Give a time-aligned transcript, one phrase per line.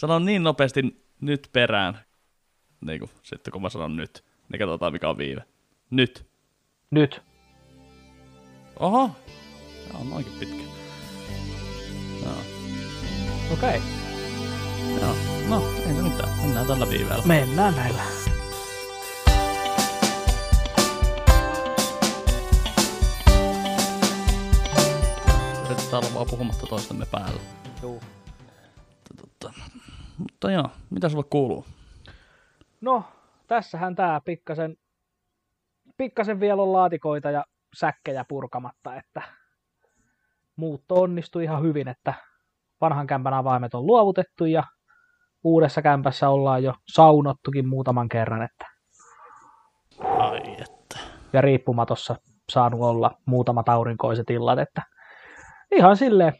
[0.00, 2.00] Sano niin nopeasti nyt perään,
[2.80, 5.44] niin kuin, sitten kun mä sanon nyt, niin katsotaan mikä on viive.
[5.90, 6.26] Nyt.
[6.90, 7.22] Nyt.
[8.78, 9.10] Oho.
[9.88, 10.62] Tämä on noinkin pitkä.
[12.22, 12.32] Joo.
[13.52, 13.78] Okei.
[13.78, 13.80] Okay.
[15.00, 15.16] Joo.
[15.48, 16.38] No, ei se mitään.
[16.38, 17.26] Mennään tällä viiveellä.
[17.26, 18.02] Mennään näillä.
[25.66, 27.40] Yritetään olla vaan puhumatta toistemme päällä.
[27.82, 28.02] Juu.
[29.40, 29.69] Totta.
[30.20, 31.64] Mutta joo, mitä sulla kuuluu?
[32.80, 33.04] No,
[33.46, 34.76] tässähän tää pikkasen,
[35.96, 37.44] pikkasen vielä on laatikoita ja
[37.76, 39.22] säkkejä purkamatta, että
[40.56, 42.14] muutto onnistui ihan hyvin, että
[42.80, 44.64] vanhan kämpän avaimet on luovutettu ja
[45.44, 48.66] uudessa kämpässä ollaan jo saunottukin muutaman kerran, että
[50.18, 50.98] Ai että.
[51.32, 52.16] ja riippumatossa
[52.50, 54.82] saanut olla muutamat aurinkoiset illat, että
[55.70, 56.32] ihan silleen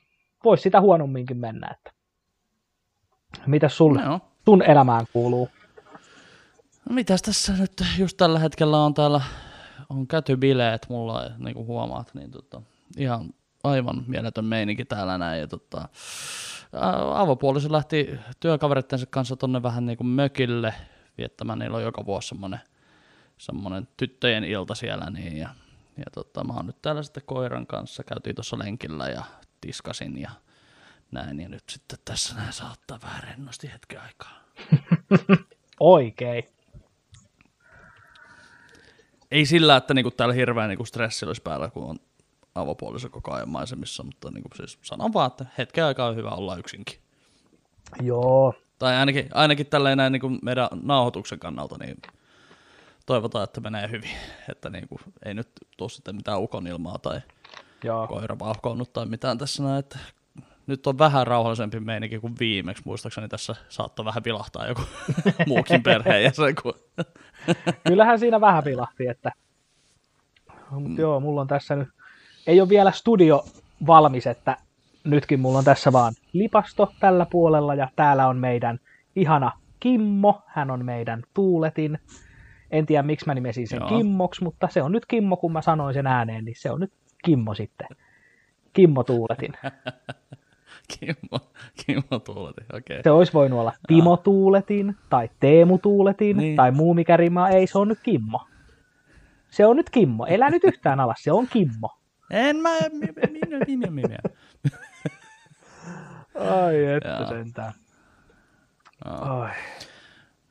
[0.45, 2.00] voisi sitä huonomminkin mennä, että
[3.47, 4.21] mitäs sulle, Joo.
[4.45, 5.51] sun elämään kuuluu?
[6.89, 9.21] No mitäs tässä nyt just tällä hetkellä on täällä,
[9.89, 12.63] on käyty bileet mulla, niin kuin huomaat, niin tota,
[12.97, 15.41] ihan aivan mieletön meininki täällä näin.
[15.41, 15.89] Ja tota,
[17.15, 20.75] avopuoliso lähti työkaverittensa kanssa tonne vähän niin kuin mökille
[21.19, 21.59] viettämään.
[21.59, 22.61] Niillä on joka vuosi semmoinen,
[23.39, 25.11] semmoinen tyttöjen ilta siellä.
[25.11, 25.49] Niin, ja,
[25.97, 28.05] ja tota, mä oon nyt täällä sitten koiran kanssa.
[28.05, 29.25] Käytiin tuossa lenkillä ja
[29.61, 30.31] tiskasin ja
[31.13, 31.41] näin.
[31.41, 34.41] Ja nyt sitten tässä näin saattaa vähän rennosti hetken aikaa.
[35.81, 36.45] Oikein.
[39.31, 41.99] ei sillä, että niinku täällä hirveä niinku stressi olisi päällä, kun on
[42.55, 46.57] avopuoliso koko ajan maisemissa, mutta niinku siis sanon vaan, että hetken aikaa on hyvä olla
[46.57, 46.99] yksinkin.
[48.03, 51.97] Joo, Tai ainakin, ainakin tälleen näin niinku meidän nauhoituksen kannalta, niin
[53.07, 54.11] toivotaan, että menee hyvin.
[54.49, 57.21] Että niinku, ei nyt tule sitten mitään ukonilmaa tai
[57.85, 58.07] joo.
[58.07, 59.99] koira vauhkoonnut tai mitään tässä näin, että
[60.71, 62.83] nyt on vähän rauhallisempi meininki kuin viimeksi.
[62.87, 64.83] Muistaakseni tässä saattoi vähän vilahtaa joku
[65.47, 66.75] muukin perheenjäsen, kun
[67.89, 69.33] Kyllähän siinä vähän vilahti, että
[70.71, 71.89] Mut joo, mulla on tässä nyt,
[72.47, 73.45] ei ole vielä studio
[73.87, 74.57] valmis, että
[75.05, 78.79] nytkin mulla on tässä vaan lipasto tällä puolella ja täällä on meidän
[79.17, 81.99] ihana Kimmo, hän on meidän tuuletin.
[82.71, 83.89] En tiedä miksi mä nimesin sen Joo.
[83.89, 86.93] Kimmoksi, mutta se on nyt Kimmo, kun mä sanoin sen ääneen, niin se on nyt
[87.25, 87.89] Kimmo sitten.
[88.73, 89.53] Kimmo tuuletin.
[90.99, 91.39] Kimmo,
[91.87, 92.79] Kimmo tuuleti, okei.
[92.79, 93.03] Okay.
[93.03, 96.57] Se olisi voinut olla Timo Tuuletin tai Teemu Tuuletin Niin.
[96.57, 97.49] tai muu mikä rimaa.
[97.49, 98.41] Ei, se on nyt Kimmo.
[99.51, 100.27] Se on nyt Kimmo.
[100.27, 101.91] Elä nyt yhtään alas, se on Kimmo.
[102.31, 104.19] En mä, minä, minä, minä.
[106.35, 107.73] Ai että sentään.
[109.05, 109.51] Ai.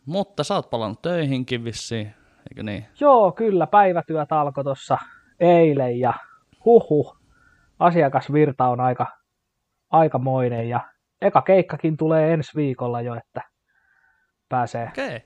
[0.06, 2.14] Mutta sä oot palannut töihinkin vissiin,
[2.52, 2.86] eikö niin?
[3.00, 4.98] Joo, kyllä, päivätyöt alkoi tuossa
[5.40, 6.14] eilen ja
[6.66, 7.16] huhu,
[7.80, 9.08] asiakasvirta on aika,
[9.90, 10.80] aikamoinen ja
[11.22, 13.42] eka keikkakin tulee ensi viikolla jo, että
[14.50, 14.88] pääsee.
[14.90, 15.20] Okay.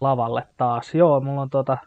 [0.00, 0.94] lavalle taas.
[0.94, 1.78] Joo, mulla on tota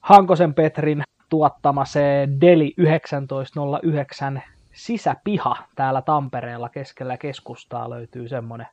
[0.00, 4.42] Hankosen Petrin tuottama se Deli 1909
[4.72, 8.66] sisäpiha täällä Tampereella keskellä keskustaa löytyy semmonen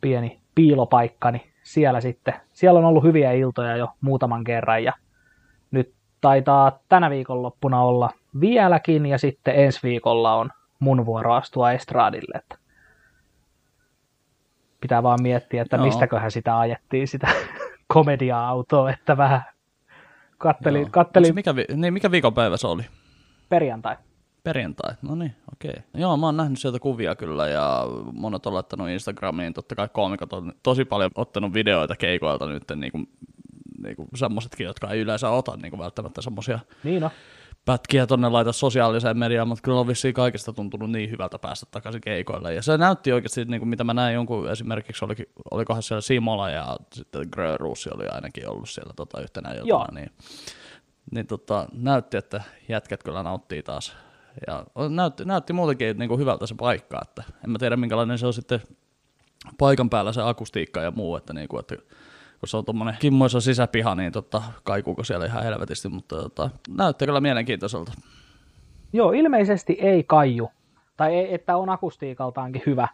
[0.00, 4.92] pieni piilopaikka, niin siellä sitten, siellä on ollut hyviä iltoja jo muutaman kerran ja
[5.70, 8.10] nyt taitaa tänä viikonloppuna olla
[8.40, 12.58] vieläkin ja sitten ensi viikolla on mun vuoro astua estraadille, että
[14.80, 15.86] pitää vaan miettiä, että Joo.
[15.86, 17.28] mistäköhän sitä ajettiin sitä
[17.94, 19.42] komedia-autoa, että vähän
[20.38, 20.90] kattelin, Joo.
[20.90, 22.82] kattelin Mikä, vi- niin, mikä viikonpäivä se oli?
[23.48, 23.96] perjantai.
[24.44, 25.70] Perjantai, no niin, okei.
[25.70, 25.82] Okay.
[25.94, 30.32] Joo, mä oon nähnyt sieltä kuvia kyllä ja monet on laittanut Instagramiin, totta kai koomikot
[30.32, 33.08] on tosi paljon ottanut videoita keikoilta nyt, niin kuin,
[33.82, 37.10] niin kuin semmoisetkin, jotka ei yleensä ota niin kuin välttämättä semmoisia Niin no,
[37.64, 42.00] pätkiä tonne laita sosiaaliseen mediaan, mutta kyllä on vissiin kaikista tuntunut niin hyvältä päästä takaisin
[42.00, 42.54] keikoille.
[42.54, 46.50] Ja se näytti oikeasti, niin kuin mitä mä näin jonkun, esimerkiksi olikin, olikohan siellä Simola
[46.50, 49.86] ja sitten Grönruussi oli ainakin ollut siellä tota, yhtenä iltana, Joo.
[49.94, 50.10] niin,
[51.10, 53.96] niin tota, näytti, että jätkät kyllä nauttii taas.
[54.46, 58.26] Ja näytti, näytti muutenkin niin kuin hyvältä se paikka, että en mä tiedä minkälainen se
[58.26, 58.60] on sitten
[59.58, 61.76] paikan päällä se akustiikka ja muu, että, niin kuin, että
[62.40, 67.06] kun se on tuommoinen kimmoisa sisäpiha, niin tota, kaikuuko siellä ihan helvetisti, mutta tota, näyttää
[67.06, 67.92] kyllä mielenkiintoiselta.
[68.92, 70.50] joo, ilmeisesti ei kaiju,
[70.96, 72.88] tai ei, että on akustiikaltaankin hyvä.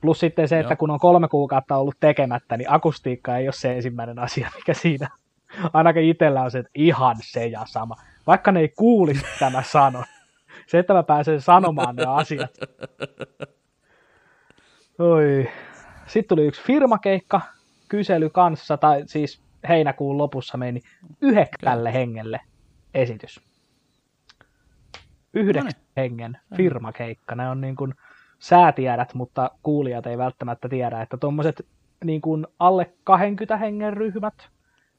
[0.00, 0.76] Plus sitten se, että Joo.
[0.76, 5.08] kun on kolme kuukautta ollut tekemättä, niin akustiikka ei ole se ensimmäinen asia, mikä siinä
[5.72, 7.96] ainakin itsellä on se, että ihan se ja sama.
[8.26, 10.04] Vaikka ne ei kuulisi, mitä mä sanon.
[10.66, 12.50] Se, että mä pääsen sanomaan ne asiat.
[14.98, 15.48] Oi.
[16.06, 17.40] Sitten tuli yksi firmakeikka,
[17.94, 20.80] kysely kanssa, tai siis heinäkuun lopussa meni
[21.20, 22.40] yhdeksälle hengelle
[22.94, 23.40] esitys.
[25.34, 25.92] Yhdeksän Noniin.
[25.96, 27.34] hengen firmakeikka.
[27.34, 27.94] Ne on niin kuin
[28.38, 31.66] sä tiedät, mutta kuulijat ei välttämättä tiedä, että tuommoiset
[32.04, 34.48] niin kuin alle 20 hengen ryhmät,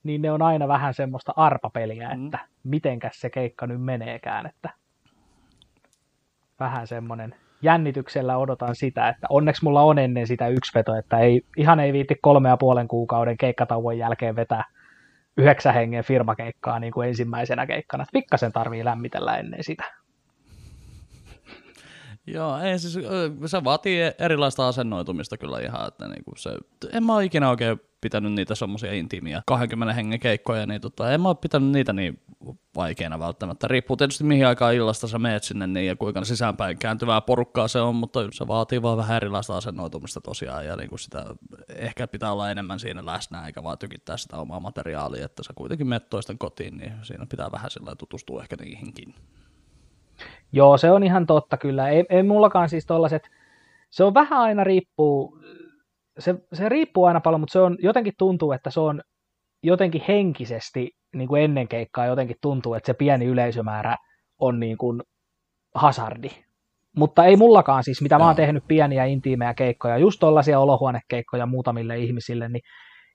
[0.04, 2.26] niin ne on aina vähän semmoista arpapeliä, mm.
[2.26, 4.70] että mitenkäs se keikka nyt meneekään, että
[6.60, 7.36] vähän semmoinen
[7.66, 11.94] jännityksellä odotan sitä, että onneksi mulla on ennen sitä yksi veto, että ei, ihan ei
[11.94, 14.64] viitti kolme ja puolen kuukauden keikkatauon jälkeen vetää
[15.38, 18.06] yhdeksän hengen firmakeikkaa niin kuin ensimmäisenä keikkana.
[18.14, 19.84] Pikkasen tarvii lämmitellä ennen sitä.
[22.28, 22.94] Joo, ei siis,
[23.46, 26.50] se vaatii erilaista asennoitumista kyllä ihan, että niinku se,
[26.92, 31.28] en mä ikinä oikein pitänyt niitä semmoisia intiimiä 20 hengen keikkoja, niin tota, en mä
[31.28, 32.22] ole pitänyt niitä niin
[32.76, 33.68] vaikeina välttämättä.
[33.68, 37.80] Riippuu tietysti mihin aikaan illasta sä meet sinne niin, ja kuinka sisäänpäin kääntyvää porukkaa se
[37.80, 41.26] on, mutta se vaatii vaan vähän erilaista asennoitumista tosiaan, ja niin kuin sitä
[41.76, 45.88] ehkä pitää olla enemmän siinä läsnä, eikä vaan tykittää sitä omaa materiaalia, että sä kuitenkin
[45.88, 49.16] menet toisten kotiin, niin siinä pitää vähän sillä tutustua ehkä niihinkin.
[50.56, 51.90] Joo, se on ihan totta kyllä.
[51.90, 53.30] Ei, ei mullakaan siis tollaset,
[53.90, 55.40] se on vähän aina riippuu,
[56.20, 59.02] se, se riippuu aina paljon, mutta se on, jotenkin tuntuu, että se on
[59.64, 63.96] jotenkin henkisesti niin kuin ennen keikkaa jotenkin tuntuu, että se pieni yleisömäärä
[64.40, 65.02] on niin kuin
[65.76, 66.30] hasardi.
[66.98, 71.98] Mutta ei mullakaan siis, mitä mä oon tehnyt pieniä intiimejä keikkoja, just tollaisia olohuonekeikkoja muutamille
[71.98, 72.62] ihmisille, niin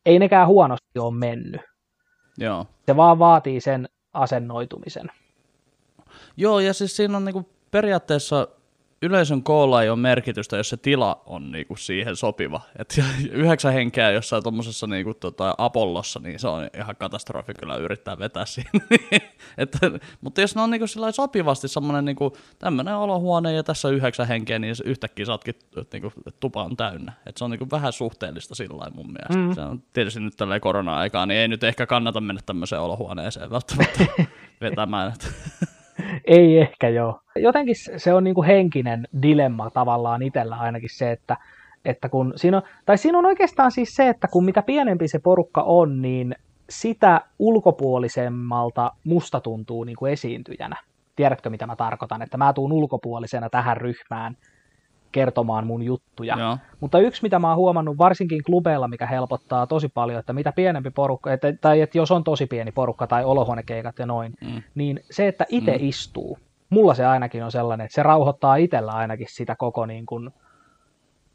[0.06, 1.60] ei nekään huonosti ole mennyt.
[2.38, 2.66] Joo.
[2.86, 5.10] Se vaan vaatii sen asennoitumisen.
[6.40, 8.48] Joo, ja siis siinä on niinku periaatteessa
[9.02, 12.60] yleisön koolla ei ole merkitystä, jos se tila on niinku siihen sopiva.
[12.78, 12.94] Et
[13.30, 18.46] yhdeksän henkeä jossain tuommoisessa niinku tota Apollossa, niin se on ihan katastrofi kyllä yrittää vetää
[18.54, 18.70] siinä.
[19.58, 19.78] Et,
[20.20, 24.74] mutta jos ne on niinku sopivasti semmoinen niinku, tämmöinen olohuone ja tässä yhdeksän henkeä, niin
[24.84, 27.12] yhtäkkiä saatkin, että niinku, tupa on täynnä.
[27.26, 29.36] Et se on niinku vähän suhteellista sillä mun mielestä.
[29.36, 29.54] Mm.
[29.54, 34.04] Se on tietysti nyt tällä korona-aikaa, niin ei nyt ehkä kannata mennä tämmöiseen olohuoneeseen välttämättä
[34.60, 35.12] vetämään.
[36.30, 37.20] Ei ehkä joo.
[37.36, 41.36] Jotenkin se on niin kuin henkinen dilemma tavallaan itsellä ainakin se, että,
[41.84, 45.18] että kun siinä on, tai siinä on oikeastaan siis se, että kun mitä pienempi se
[45.18, 46.34] porukka on, niin
[46.70, 50.76] sitä ulkopuolisemmalta musta tuntuu niin kuin esiintyjänä.
[51.16, 52.22] Tiedätkö, mitä mä tarkoitan?
[52.22, 54.36] Että mä tuun ulkopuolisena tähän ryhmään
[55.12, 56.38] kertomaan mun juttuja.
[56.38, 56.58] Joo.
[56.80, 60.90] Mutta yksi, mitä mä oon huomannut varsinkin klubeilla, mikä helpottaa tosi paljon, että mitä pienempi
[60.90, 64.62] porukka, että, tai että jos on tosi pieni porukka tai olohuonekeikat ja noin, mm.
[64.74, 65.78] niin se, että itse mm.
[65.80, 66.38] istuu,
[66.70, 70.30] mulla se ainakin on sellainen, että se rauhoittaa itsellä ainakin sitä koko, niin kuin,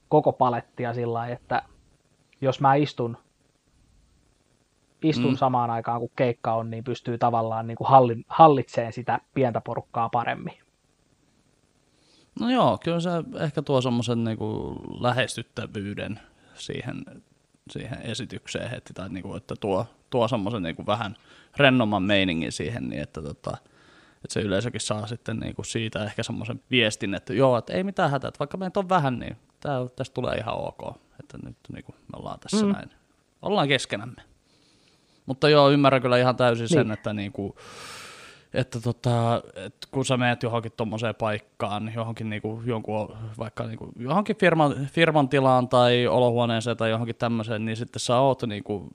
[0.10, 1.62] koko palettia sillä lailla, että
[2.42, 3.18] jos mä istun,
[5.04, 5.38] istun mm.
[5.38, 7.88] samaan aikaan kun keikka on, niin pystyy tavallaan niin kuin
[8.28, 10.65] hallitseen sitä pientä porukkaa paremmin.
[12.40, 13.10] No joo, kyllä se
[13.40, 16.20] ehkä tuo semmoisen niinku lähestyttävyyden
[16.54, 17.06] siihen,
[17.72, 21.16] siihen esitykseen heti, tai niinku, että tuo, tuo semmoisen niinku vähän
[21.58, 23.58] rennomman meiningin siihen, niin että, tota,
[24.16, 28.12] että se yleisökin saa sitten niinku siitä ehkä semmoisen viestin, että joo, että ei mitään
[28.12, 31.92] hätää, että vaikka meitä on vähän, niin tää, tästä tulee ihan ok, että nyt niinku
[31.92, 32.72] me ollaan tässä mm.
[32.72, 32.90] näin,
[33.42, 34.22] ollaan keskenämme.
[35.26, 36.92] Mutta joo, ymmärrän kyllä ihan täysin sen, niin.
[36.92, 37.56] että niinku,
[38.54, 44.36] että tota, et kun sä menet johonkin tuommoiseen paikkaan, johonkin niinku, jonkun, vaikka niinku, johonkin
[44.36, 48.90] firman, firman tilaan tai olohuoneeseen tai johonkin tämmöiseen, niin sitten sä oot niinku,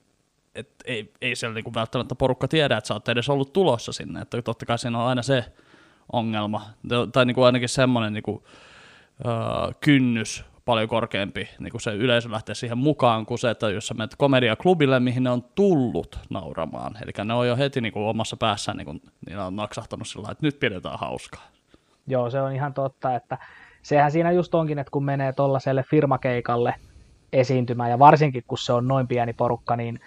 [0.55, 4.21] et ei, ei siellä niinku välttämättä porukka tiedä, että sä oot edes ollut tulossa sinne,
[4.21, 5.45] että totta kai siinä on aina se
[6.13, 6.63] ongelma,
[7.13, 8.45] tai niinku ainakin semmoinen niinku,
[9.27, 9.33] öö,
[9.81, 13.95] kynnys paljon korkeampi niin kuin se yleisö lähtee siihen mukaan kuin se, että jos sä
[13.95, 16.93] menet komediaklubille, mihin ne on tullut nauramaan.
[17.03, 20.29] Eli ne on jo heti niin kuin omassa päässään, niin kuin, niin on naksahtanut sillä
[20.31, 21.43] että nyt pidetään hauskaa.
[22.07, 23.39] Joo, se on ihan totta, että
[23.83, 26.75] sehän siinä just onkin, että kun menee tuollaiselle firmakeikalle
[27.33, 30.01] esiintymään, ja varsinkin kun se on noin pieni porukka, niin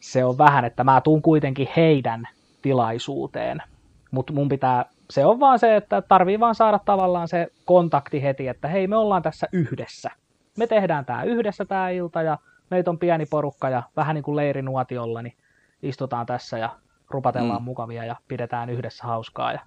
[0.00, 2.28] se on vähän, että mä tuun kuitenkin heidän
[2.62, 3.62] tilaisuuteen,
[4.10, 8.48] mutta mun pitää se on vaan se, että tarvii vaan saada tavallaan se kontakti heti,
[8.48, 10.10] että hei me ollaan tässä yhdessä.
[10.58, 12.38] Me tehdään tämä yhdessä tämä ilta ja
[12.70, 15.36] meitä on pieni porukka ja vähän niin kuin leirinuotiolla, niin
[15.82, 16.76] istutaan tässä ja
[17.10, 17.64] rupatellaan mm.
[17.64, 19.52] mukavia ja pidetään yhdessä hauskaa.
[19.52, 19.60] Ja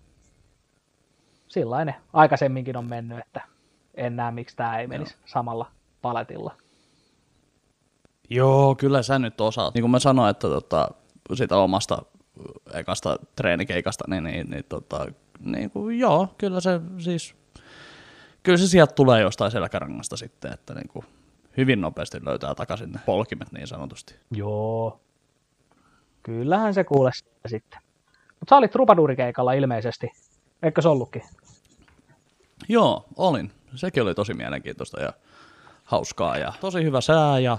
[1.48, 3.42] sillainen aikaisemminkin on mennyt, että
[3.96, 5.22] en näe miksi tämä ei menisi Joo.
[5.26, 5.72] samalla
[6.02, 6.54] paletilla.
[8.30, 9.74] Joo, kyllä sä nyt osaat.
[9.74, 10.92] Niin kuin mä sanoin, että tota,
[11.34, 12.02] sitä omasta
[12.74, 15.06] ekasta treenikeikasta, niin, niin, niin tota,
[15.46, 17.36] niin kuin, joo, kyllä se siis,
[18.44, 21.06] kyllä se sieltä tulee jostain selkärangasta sitten, että niin kuin,
[21.58, 24.16] hyvin nopeasti löytää takaisin ne polkimet niin sanotusti.
[24.32, 25.00] Joo,
[26.24, 27.12] kyllähän se kuulee
[27.48, 27.80] sitten.
[28.40, 30.12] Mutta sä olit Trupadurikeikalla ilmeisesti,
[30.64, 31.24] eikö se ollutkin?
[32.70, 33.52] Joo, olin.
[33.76, 35.14] Sekin oli tosi mielenkiintoista ja
[35.84, 37.58] hauskaa ja tosi hyvä sää ja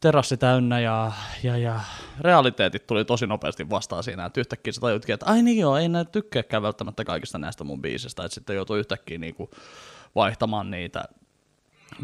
[0.00, 1.12] terassi täynnä ja,
[1.42, 1.80] ja, ja
[2.20, 5.88] realiteetit tuli tosi nopeasti vastaan siinä, että yhtäkkiä sä tajutkin, että ai niin joo, ei
[5.88, 9.50] näitä tykkääkään välttämättä kaikista näistä mun biisistä, että sitten joutuu yhtäkkiä niinku
[10.14, 11.04] vaihtamaan niitä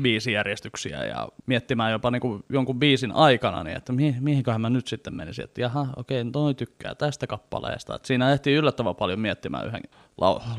[0.02, 4.86] biisijärjestyksiä ja miettimään jopa niin kuin jonkun biisin aikana, niin että mihin, mihinköhän mä nyt
[4.86, 7.94] sitten menisin, että jaha, okei, toi tykkää tästä kappaleesta.
[7.94, 9.82] Että siinä ehtii yllättävän paljon miettimään yhden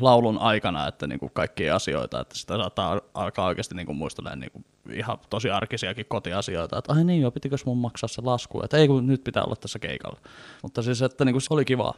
[0.00, 4.40] laulun aikana, että niin kuin kaikkia asioita, että sitä saattaa alkaa oikeasti niin kuin muistelemaan
[4.40, 8.62] niin kuin ihan tosi arkisiakin kotiasioita, että ai niin joo, pitikö mun maksaa se lasku,
[8.64, 10.20] että ei kun nyt pitää olla tässä keikalla.
[10.62, 11.94] Mutta siis, että niin kuin se oli kivaa,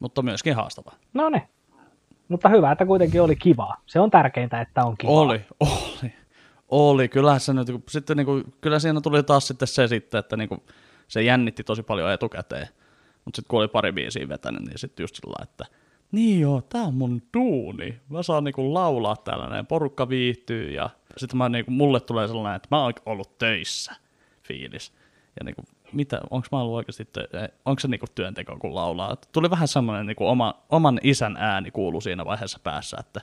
[0.00, 0.94] mutta myöskin haastavaa.
[1.14, 1.48] No ne.
[2.28, 3.82] Mutta hyvä, että kuitenkin oli kivaa.
[3.86, 5.14] Se on tärkeintä, että on kivaa.
[5.14, 6.23] Oli, oli.
[6.74, 10.36] Oli, kyllä se nyt, sitten niin kuin, kyllä siinä tuli taas sitten se sitten, että
[10.36, 10.62] niin kuin,
[11.08, 12.68] se jännitti tosi paljon etukäteen.
[13.24, 15.64] Mutta sitten kun oli pari biisiä vetänyt, niin sitten just sillä että
[16.12, 18.00] niin joo, tää on mun duuni.
[18.08, 22.68] Mä saan niinku laulaa tällainen, porukka viihtyy ja sitten mä niinku, mulle tulee sellainen, että
[22.70, 23.94] mä oon ollut töissä
[24.42, 24.92] fiilis.
[25.40, 25.62] Ja niinku,
[25.92, 27.06] mitä, onko mä ollut oikeasti,
[27.64, 29.16] onko se niinku työnteko kun laulaa.
[29.32, 33.20] Tuli vähän semmoinen niinku oma, oman isän ääni kuulu siinä vaiheessa päässä, että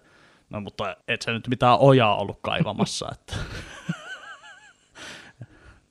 [0.51, 3.35] No mutta et sä nyt mitään ojaa ollut kaivamassa, että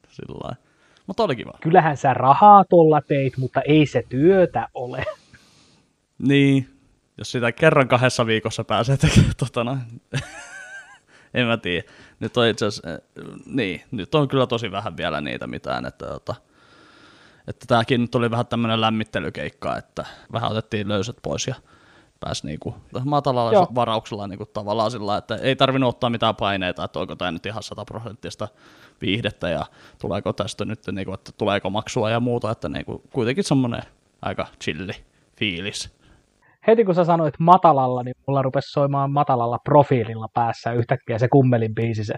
[0.08, 0.56] sillä
[1.06, 1.52] Mutta oli kiva.
[1.60, 5.04] Kyllähän sä rahaa tuolla teit, mutta ei se työtä ole.
[6.18, 6.80] Niin,
[7.18, 9.78] jos sitä kerran kahdessa viikossa pääsee tekemään, tota no,
[11.34, 11.88] en mä tiedä.
[12.20, 12.88] Nyt on itse asiassa,
[13.46, 16.34] niin, nyt on kyllä tosi vähän vielä niitä mitään, että, tota,
[17.48, 21.54] että tämäkin nyt oli vähän tämmöinen lämmittelykeikka, että vähän otettiin löysät pois ja
[22.20, 22.74] pääsi niinku
[23.04, 23.68] matalalla Joo.
[23.74, 27.62] varauksella niinku tavallaan sillä, että ei tarvinnut ottaa mitään paineita, että onko tämä nyt ihan
[27.62, 28.48] sataprosenttista
[29.00, 29.66] viihdettä ja
[30.00, 33.82] tuleeko tästä nyt, niinku, että tuleeko maksua ja muuta, että niinku, kuitenkin semmoinen
[34.22, 34.92] aika chilli
[35.38, 36.00] fiilis.
[36.66, 41.74] Heti kun sä sanoit matalalla, niin mulla rupesi soimaan matalalla profiililla päässä yhtäkkiä se kummelin
[41.74, 42.14] biisi se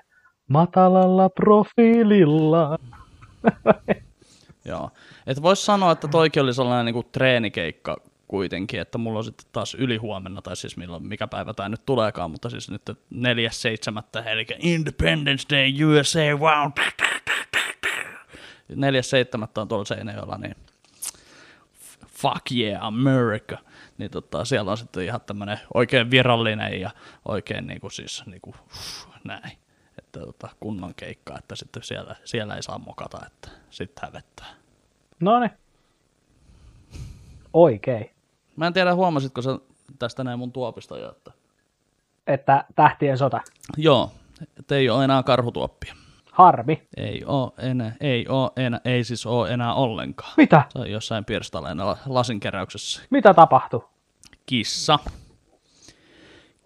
[0.48, 2.78] matalalla profiililla.
[4.64, 4.90] Joo,
[5.26, 7.96] että voisi sanoa, että toikin oli sellainen niinku treenikeikka
[8.32, 12.30] kuitenkin, että mulla on sitten taas ylihuomenna, tai siis milloin, mikä päivä tämä nyt tuleekaan,
[12.30, 14.28] mutta siis nyt 4.7.
[14.28, 16.70] eli Independence Day USA, wow!
[18.72, 19.48] 4.7.
[19.56, 20.56] on tuolla Seinäjoella, niin
[22.08, 23.58] fuck yeah, America.
[23.98, 26.90] Niin tota, siellä on sitten ihan tämmöinen oikein virallinen ja
[27.24, 28.54] oikein niinku siis niinku,
[29.24, 29.58] näin.
[29.98, 34.46] Että tota, kunnon keikka, että sitten siellä, siellä ei saa mokata, että sitten hävettää.
[35.20, 35.50] No niin.
[37.52, 38.21] Oikein.
[38.56, 39.58] Mä en tiedä, huomasitko sä
[39.98, 41.32] tästä näin mun tuopista jo, että...
[42.26, 43.40] Että tähtien sota.
[43.76, 44.12] Joo,
[44.58, 45.94] että ei ole enää karhutuoppia.
[46.32, 46.88] Harmi.
[46.96, 50.32] Ei oo enää, ei oo enää, ei siis oo enää ollenkaan.
[50.36, 50.62] Mitä?
[50.68, 53.02] Se on jossain pirstaleena lasinkeräyksessä.
[53.10, 53.88] Mitä tapahtui?
[54.46, 54.98] Kissa.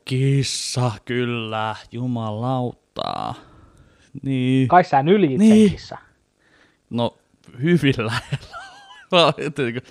[0.05, 3.35] Kissa, kyllä, jumalauttaa.
[4.23, 4.69] Niin.
[4.69, 5.71] Kai sä nyli niin.
[5.71, 5.99] kissa.
[6.91, 7.17] No,
[7.63, 8.57] hyvin lähellä.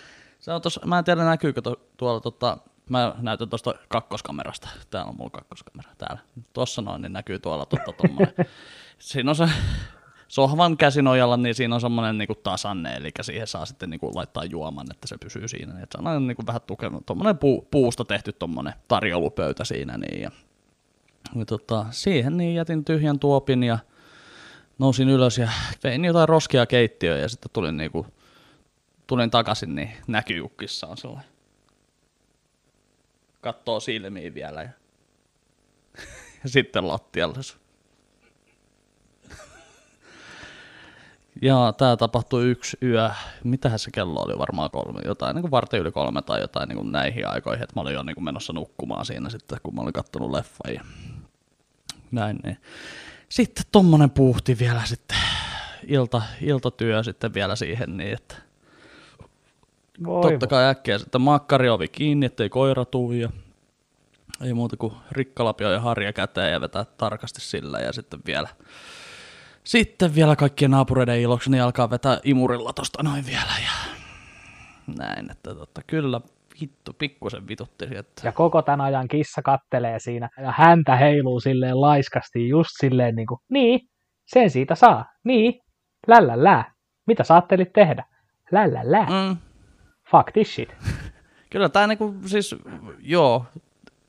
[0.45, 2.57] Se on tossa, mä en tiedä näkyykö to, tuolla, tota,
[2.89, 4.69] mä näytän tuosta kakkoskamerasta.
[4.89, 6.19] Täällä on mulla kakkoskamera täällä.
[6.53, 8.33] Tuossa noin, niin näkyy tuolla totta tommonen.
[8.99, 9.49] Siinä on se
[10.27, 14.43] sohvan käsinojalla, niin siinä on semmoinen niin tasanne, eli siihen saa sitten niin kuin, laittaa
[14.43, 15.73] juoman, että se pysyy siinä.
[15.73, 19.97] Niin, että se on niin kuin, vähän tukenut, tuommoinen puu, puusta tehty tuommoinen tarjoulupöytä siinä.
[19.97, 20.31] Niin, ja,
[21.35, 23.79] ja tota, siihen niin jätin tyhjän tuopin ja
[24.79, 25.49] nousin ylös ja
[25.83, 27.91] vein jotain roskia keittiöön ja sitten tulin niin
[29.07, 31.31] tulin takaisin, niin näkyjukkissa on sellainen.
[33.41, 34.69] Kattoo silmiin vielä ja,
[36.43, 37.39] ja sitten lattialle.
[41.41, 43.09] Ja tämä tapahtui yksi yö,
[43.43, 46.77] mitähän se kello oli varmaan kolme, jotain niin kuin varten yli kolme tai jotain niin
[46.77, 49.81] kuin näihin aikoihin, että mä olin jo niin kuin menossa nukkumaan siinä sitten, kun mä
[49.81, 50.83] olin kattonut leffan ja
[52.11, 52.39] näin.
[52.43, 52.57] Niin.
[53.29, 55.17] Sitten tommonen puhti vielä sitten,
[55.87, 58.35] ilta, iltatyö sitten vielä siihen niin, että
[60.03, 63.29] voi Totta kai äkkiä sitten makkari ovi kiinni, ettei koira tuu ja
[64.43, 68.47] ei muuta kuin rikkalapio ja harja käteen ja vetää tarkasti sillä ja sitten vielä
[69.63, 73.95] sitten vielä kaikkien naapureiden iloksi niin alkaa vetää imurilla tosta noin vielä ja
[74.97, 76.21] näin, että totta, kyllä
[76.61, 77.85] vittu, pikkusen vitutti.
[77.95, 78.21] Että...
[78.27, 83.27] Ja koko tämän ajan kissa kattelee siinä ja häntä heiluu silleen laiskasti just silleen niin
[83.27, 83.79] kuin, niin,
[84.25, 85.61] sen siitä saa, niin,
[86.07, 86.73] lällä lää,
[87.07, 88.05] mitä sä ajattelit tehdä,
[88.51, 89.05] lällä lää.
[89.05, 89.37] Mm,
[90.11, 90.75] fuck this shit.
[91.49, 92.55] Kyllä tämä niinku, siis,
[92.99, 93.45] joo,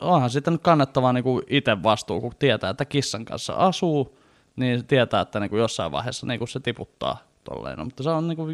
[0.01, 4.19] onhan sitten nyt kannattavaa niinku itse vastuu, kun tietää, että kissan kanssa asuu,
[4.57, 7.79] niin tietää, että niinku jossain vaiheessa niinku se tiputtaa tolleen.
[7.79, 8.47] No, mutta se on, niinku,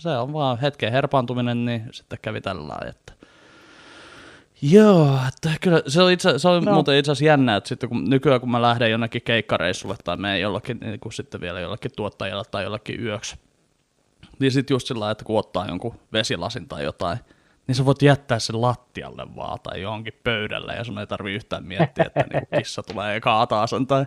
[0.00, 3.12] se on vaan hetken herpaantuminen, niin sitten kävi tällä lailla, että
[4.62, 6.74] Joo, että kyllä se on, itse, se on no.
[6.74, 10.40] muuten itse asiassa jännä, että sitten kun, nykyään kun mä lähden jonnekin keikkareissulle tai menen
[10.40, 13.36] jollakin, niin kuin sitten vielä jollakin tuottajalle tai jollakin yöksi,
[14.38, 17.18] niin sitten just sillä että kun ottaa jonkun vesilasin tai jotain,
[17.66, 21.64] niin sä voit jättää sen lattialle vaan tai johonkin pöydälle ja sun ei tarvi yhtään
[21.64, 24.06] miettiä, että niinku kissa tulee ja kaataa sen tai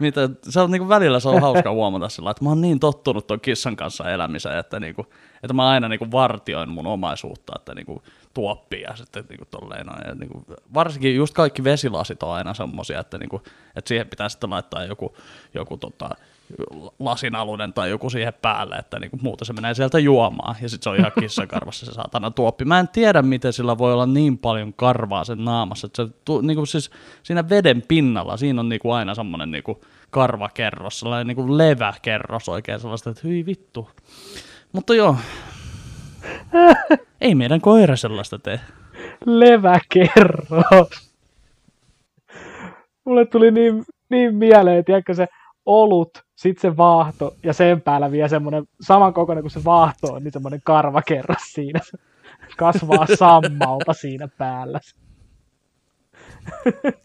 [0.00, 2.80] mitä, se on niin kuin välillä se on hauska huomata sillä, että mä oon niin
[2.80, 5.06] tottunut ton kissan kanssa elämiseen, että, niin kuin,
[5.42, 8.02] että mä aina niin kuin vartioin mun omaisuutta, että niin kuin
[8.34, 10.02] tuoppia ja sitten niin kuin tolleen noin.
[10.06, 13.42] Ja niin kuin, varsinkin just kaikki vesilasit on aina semmosia, että, niin kuin,
[13.76, 15.16] että siihen pitää sitten laittaa joku,
[15.54, 16.10] joku tota,
[16.98, 20.90] lasinalunen tai joku siihen päälle, että niinku muuta se menee sieltä juomaan, ja sitten se
[20.90, 22.64] on ihan kissakarvassa se saatana tuoppi.
[22.64, 26.40] Mä en tiedä, miten sillä voi olla niin paljon karvaa sen naamassa, että se, tu,
[26.40, 26.90] niinku siis
[27.22, 29.80] siinä veden pinnalla, siinä on niinku aina semmoinen niinku
[30.10, 33.88] karvakerros, sellainen niinku leväkerros oikein sellaista, että hyi vittu.
[34.72, 35.16] Mutta joo,
[37.20, 38.60] ei meidän koira sellaista tee.
[39.26, 41.10] Leväkerros.
[43.04, 45.26] Mulle tuli niin, niin mieleen, että se
[45.66, 50.32] olut, sitten se vaahto ja sen päällä vielä semmoinen samankokoinen kuin se vaahto on, niin
[50.32, 51.80] semmoinen karvakerras siinä.
[52.56, 54.80] Kasvaa sammalta siinä päällä.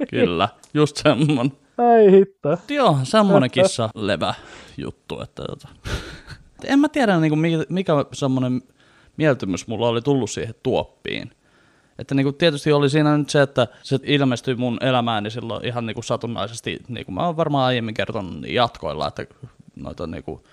[0.10, 1.52] Kyllä, just semmoinen.
[1.78, 2.58] Ai hitto.
[2.70, 4.34] Joo, semmoinen kissa levä
[4.78, 5.22] juttu.
[5.22, 5.68] Että, tota.
[6.64, 8.62] En mä tiedä, niin kuin, mikä, mikä semmoinen
[9.18, 11.32] mieltymys mulla oli tullut siihen tuoppiin.
[12.00, 15.86] Että niin kuin tietysti oli siinä nyt se, että se ilmestyi mun elämääni silloin ihan
[15.86, 19.26] niin kuin satunnaisesti, niin kuin mä oon varmaan aiemmin kertonut niin jatkoilla, että
[19.76, 20.44] noita kuin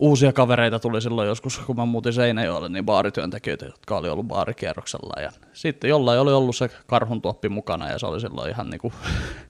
[0.00, 5.22] uusia kavereita tuli silloin joskus, kun mä muutin Seinäjoelle, niin baarityöntekijöitä, jotka oli ollut baarikierroksella.
[5.22, 8.80] Ja sitten jollain oli ollut se karhun tuoppi mukana ja se oli silloin ihan niin
[8.80, 8.94] kuin,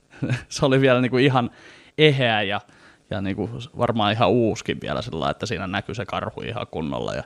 [0.48, 1.50] se oli vielä niin kuin ihan
[1.98, 2.60] eheä ja,
[3.10, 7.14] ja niin kuin varmaan ihan uuskin vielä sillä että siinä näkyy se karhu ihan kunnolla.
[7.14, 7.24] Ja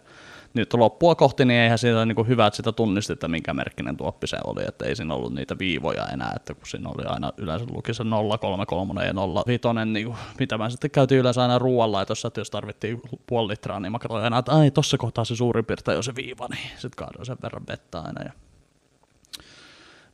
[0.58, 3.96] nyt loppua kohti, niin eihän siitä niin kuin hyvä, että sitä tunnisti, että minkä merkkinen
[3.96, 7.32] tuoppi se oli, että ei siinä ollut niitä viivoja enää, että kun siinä oli aina
[7.36, 8.04] yleensä luki se
[8.40, 9.12] 033 ja
[9.46, 13.80] 05, niin kuin, mitä mä sitten käytiin yleensä aina ruoanlaitossa, että jos tarvittiin puoli litraa,
[13.80, 16.70] niin mä katsoin aina, että ai tossa kohtaa se suurin piirtein jo se viiva, niin
[16.70, 18.32] sitten kaadoin sen verran vettä aina ja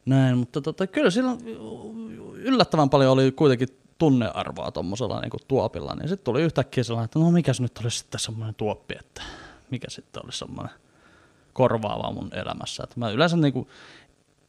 [0.06, 1.36] näin, mutta tota, kyllä sillä
[2.34, 7.30] yllättävän paljon oli kuitenkin tunnearvoa tuommoisella niin tuopilla, niin sitten tuli yhtäkkiä sellainen, että no
[7.30, 9.22] mikäs nyt olisi sitten semmoinen tuoppi, että
[9.71, 10.74] mikä sitten olisi semmoinen
[11.53, 12.85] korvaava mun elämässä.
[12.85, 13.68] Että mä yleensä niinku,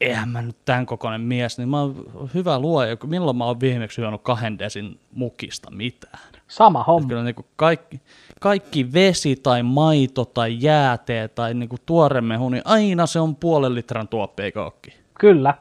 [0.00, 4.00] eihän mä nyt tämän kokoinen mies, niin mä oon hyvä luoja, milloin mä oon viimeksi
[4.00, 6.18] juonut kahden desin mukista mitään.
[6.48, 7.08] Sama homma.
[7.08, 8.00] Kyllä niinku kaikki,
[8.40, 14.08] kaikki vesi tai maito tai jäätee tai niinku tuoremehu, niin aina se on puolen litran
[14.08, 14.92] tuoppi, eikö ookin?
[15.20, 15.54] Kyllä,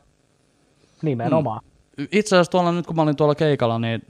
[1.02, 1.62] nimenomaan.
[1.98, 2.08] Hmm.
[2.12, 4.02] Itse asiassa tuolla nyt kun mä olin tuolla keikalla, niin,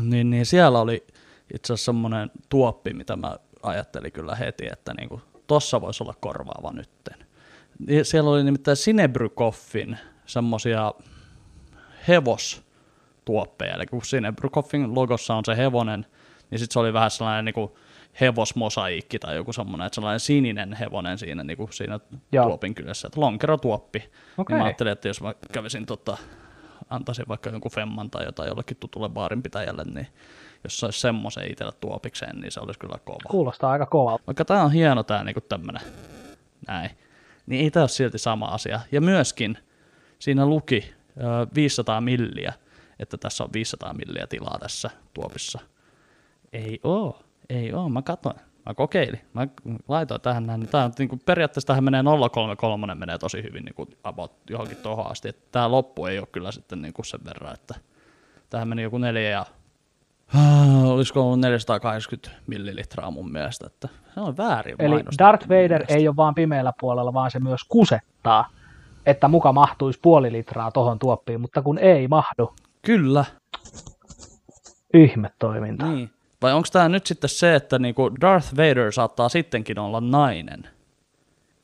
[0.00, 1.06] niin, niin siellä oli
[1.54, 6.14] itse asiassa semmoinen tuoppi, mitä mä ajatteli kyllä heti, että niin kuin, tossa voisi olla
[6.20, 7.26] korvaava nytten.
[8.02, 10.94] Siellä oli nimittäin Sinebrykoffin semmosia
[12.08, 16.06] hevostuoppeja, eli kun Sinebrykoffin logossa on se hevonen,
[16.50, 17.70] niin sitten se oli vähän sellainen niin kuin
[18.20, 22.00] hevosmosaiikki tai joku semmoinen, että sellainen sininen hevonen siinä, niin kuin siinä
[22.32, 22.46] Joo.
[22.46, 24.10] tuopin kylässä, että lonkerotuoppi.
[24.38, 24.54] Okay.
[24.54, 26.16] Niin mä ajattelin, että jos mä kävisin tota,
[26.90, 30.06] antaisin vaikka jonkun femman tai jotain jollekin tutulle baarinpitäjälle, niin
[30.66, 33.30] jos saisi semmoisen itsellä tuopikseen, niin se olisi kyllä kova.
[33.30, 34.18] Kuulostaa aika kova.
[34.26, 35.82] Vaikka tämä on hieno tämä niinku tämmöinen,
[36.66, 36.90] näin,
[37.46, 38.80] niin ei tämä ole silti sama asia.
[38.92, 39.58] Ja myöskin
[40.18, 42.52] siinä luki ö, 500 milliä,
[42.98, 45.58] että tässä on 500 milliä tilaa tässä tuopissa.
[46.52, 48.36] Ei oo, ei oo, mä katsoin.
[48.66, 49.46] Mä kokeilin, mä
[49.88, 50.68] laitoin tähän näin.
[50.68, 54.76] Tää on, niin kuin, periaatteessa tähän menee 033 menee tosi hyvin niin kuin about johonkin
[54.76, 55.32] tuohon asti.
[55.52, 57.74] Tää loppu ei ole kyllä sitten niin kuin sen verran, että
[58.50, 59.46] tähän meni joku neljä ja
[60.84, 66.16] olisiko ollut 480 millilitraa mun mielestä, että se on väärin Eli Darth Vader ei ole
[66.16, 68.50] vaan pimeällä puolella, vaan se myös kusettaa,
[69.06, 72.54] että muka mahtuisi puoli litraa tohon tuoppiin, mutta kun ei mahdu.
[72.82, 73.24] Kyllä.
[74.94, 75.86] Ihme toiminta.
[75.86, 76.10] Niin.
[76.42, 80.68] Vai onko tämä nyt sitten se, että niinku Darth Vader saattaa sittenkin olla nainen?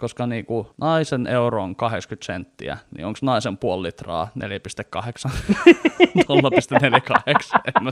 [0.03, 5.31] Koska niin kuin naisen euro on 80 senttiä, niin onko naisen puoli litraa 4,8?
[6.19, 6.23] 0,48.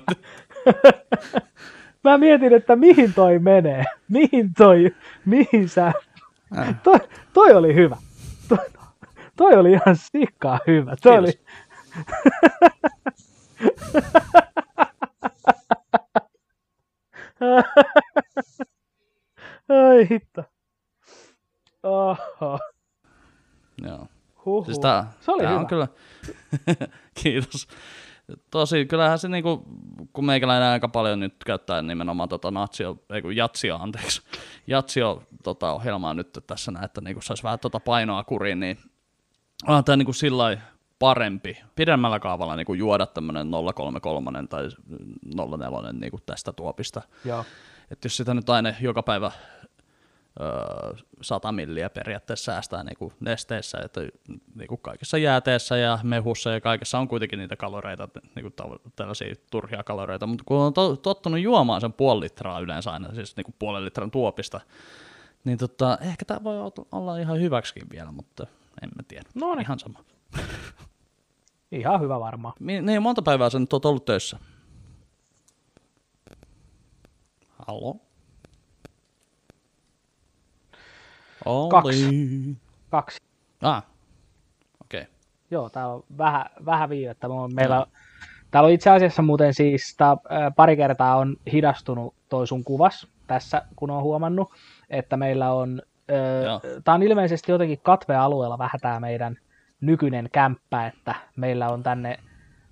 [2.04, 3.84] Mä mietin, että mihin toi menee.
[4.08, 4.94] Mihin toi,
[5.24, 5.92] mihin sä...
[6.58, 6.80] Äh.
[6.82, 6.98] Toi,
[7.32, 7.96] toi oli hyvä.
[8.48, 8.66] Toi,
[9.36, 10.96] toi oli ihan sikkaa hyvä.
[11.02, 11.32] Toi oli...
[19.68, 20.49] Ai hitto.
[21.82, 22.58] Oho.
[23.82, 24.06] Joo.
[24.44, 24.66] Huhhuh.
[24.66, 25.60] Siis tää, se oli tää hyvä.
[25.60, 25.88] on kyllä,
[27.22, 27.68] kiitos.
[28.50, 29.64] Tosi, kyllähän se niinku,
[30.12, 34.22] kun meikäläinen aika paljon nyt käyttää nimenomaan tota natsio, ei kun jatsio, anteeksi,
[34.66, 38.78] jatsio tota ohjelmaa nyt tässä näin, että niinku saisi vähän tota painoa kuriin, niin
[39.66, 40.58] on tämä niinku sillä
[40.98, 44.68] parempi pidemmällä kaavalla niinku juoda tämmöinen 033 tai
[45.58, 47.02] 04 niinku tästä tuopista.
[47.24, 47.44] Joo.
[47.90, 49.32] Että jos sitä nyt aina joka päivä
[51.20, 54.00] 100 milliä periaatteessa säästää niin kuin nesteissä, että
[54.54, 58.54] niin kuin kaikessa jääteessä ja mehussa ja kaikessa on kuitenkin niitä kaloreita, niin kuin
[58.96, 63.36] tällaisia turhia kaloreita, mutta kun on to- tottunut juomaan sen puoli litraa yleensä aina, siis
[63.36, 64.60] niin kuin puolen litran tuopista,
[65.44, 66.56] niin tota, ehkä tämä voi
[66.92, 68.46] olla ihan hyväksikin vielä, mutta
[68.82, 69.28] en mä tiedä.
[69.34, 69.62] No niin.
[69.62, 70.04] Ihan sama.
[71.72, 72.54] Ihan hyvä varmaan.
[72.60, 74.38] Niin, monta päivää nyt oot ollut töissä?
[77.66, 78.09] Hallo?
[81.70, 82.56] Kaksi.
[82.90, 83.18] Kaksi.
[83.62, 83.82] Ah,
[84.80, 85.00] okei.
[85.00, 85.12] Okay.
[85.50, 87.28] Joo, täällä on vähän, vähän viivettä.
[87.54, 87.86] Meillä on,
[88.50, 90.16] täällä on itse asiassa muuten siis tää,
[90.56, 94.52] pari kertaa on hidastunut toi sun kuvas tässä, kun on huomannut,
[94.90, 95.82] että meillä on,
[96.84, 99.36] tämä on ilmeisesti jotenkin katvealueella vähän tämä meidän
[99.80, 102.18] nykyinen kämppä, että meillä on tänne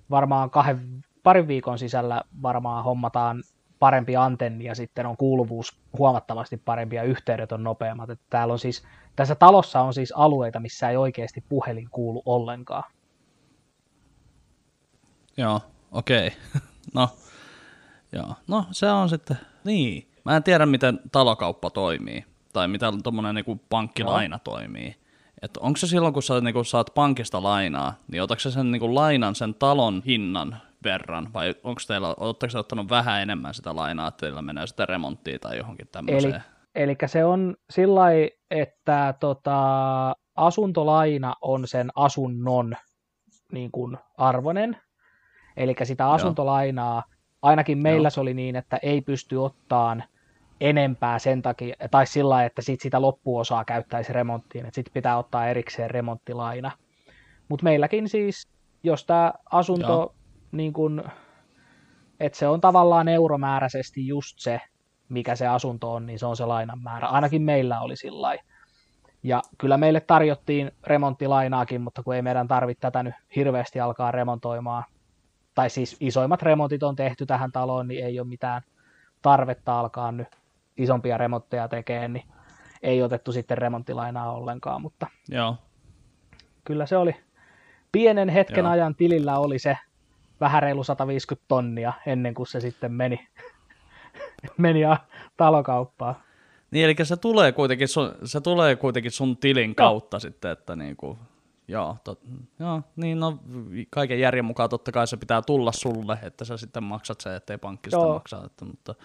[0.09, 3.43] varmaan kahden, parin viikon sisällä varmaan hommataan
[3.79, 8.09] parempi antenni ja sitten on kuuluvuus huomattavasti parempi ja yhteydet on nopeammat.
[8.09, 8.83] Että täällä on siis,
[9.15, 12.83] tässä talossa on siis alueita, missä ei oikeasti puhelin kuulu ollenkaan.
[15.37, 15.61] Joo,
[15.91, 16.27] okei.
[16.27, 16.61] Okay.
[16.93, 17.09] No,
[18.11, 18.35] joo.
[18.47, 20.11] no, se on sitten, niin.
[20.25, 24.41] Mä en tiedä, miten talokauppa toimii, tai miten tuommoinen niinku pankkilaina no.
[24.43, 24.95] toimii.
[25.41, 29.35] Että onko se silloin, kun sä niinku saat pankista lainaa, niin otatko sen niinku lainan
[29.35, 34.41] sen talon hinnan verran, vai onko teillä, oletteko ottanut vähän enemmän sitä lainaa, että teillä
[34.41, 36.33] menee sitä remonttia tai johonkin tämmöiseen?
[36.33, 36.43] Eli,
[36.75, 38.05] eli se on sillä
[38.51, 39.59] että tota,
[40.35, 42.75] asuntolaina on sen asunnon
[43.51, 44.77] niin kuin arvonen,
[45.57, 47.03] eli sitä asuntolainaa,
[47.41, 48.09] ainakin meillä Joo.
[48.09, 50.03] se oli niin, että ei pysty ottaan
[50.61, 55.47] enempää sen takia, tai sillä että sit sitä loppuosaa käyttäisi remonttiin, että sitten pitää ottaa
[55.47, 56.71] erikseen remonttilaina.
[57.49, 58.47] Mutta meilläkin siis,
[58.83, 60.18] jos tämä asunto Joo
[60.51, 61.03] niin kuin,
[62.19, 64.61] että se on tavallaan euromääräisesti just se,
[65.09, 67.07] mikä se asunto on, niin se on se lainan määrä.
[67.07, 68.35] Ainakin meillä oli sillä
[69.23, 74.83] Ja kyllä meille tarjottiin remonttilainaakin, mutta kun ei meidän tarvitse tätä nyt hirveästi alkaa remontoimaan,
[75.55, 78.61] tai siis isoimmat remontit on tehty tähän taloon, niin ei ole mitään
[79.21, 80.27] tarvetta alkaa nyt
[80.77, 82.25] isompia remontteja tekemään, niin
[82.83, 85.55] ei otettu sitten remonttilainaa ollenkaan, mutta Joo.
[86.63, 87.15] kyllä se oli
[87.91, 88.71] pienen hetken Joo.
[88.71, 89.77] ajan tilillä oli se
[90.39, 93.27] vähän reilu 150 tonnia ennen kuin se sitten meni,
[94.57, 94.79] meni
[95.37, 96.15] talokauppaan.
[96.71, 100.19] Niin, eli se tulee kuitenkin sun, se tulee kuitenkin sun tilin kautta no.
[100.19, 101.17] sitten, että niin kuin,
[101.67, 102.19] joo, tot,
[102.59, 103.39] joo, niin no
[103.89, 107.57] kaiken järjen mukaan totta kai se pitää tulla sulle, että sä sitten maksat se, ettei
[107.57, 108.95] pankki sitä maksaa, että, mutta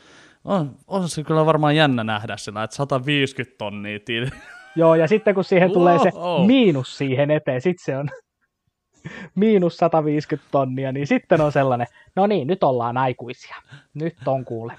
[0.44, 4.30] on, on se kyllä varmaan jännä nähdä sillä, että 150 tonnia tili.
[4.76, 6.10] Joo, ja sitten kun siihen tulee se
[6.46, 8.08] miinus siihen eteen, sitten se on
[9.34, 11.86] miinus 150 tonnia, niin sitten on sellainen,
[12.16, 13.56] no niin, nyt ollaan aikuisia.
[13.94, 14.72] Nyt on kuule.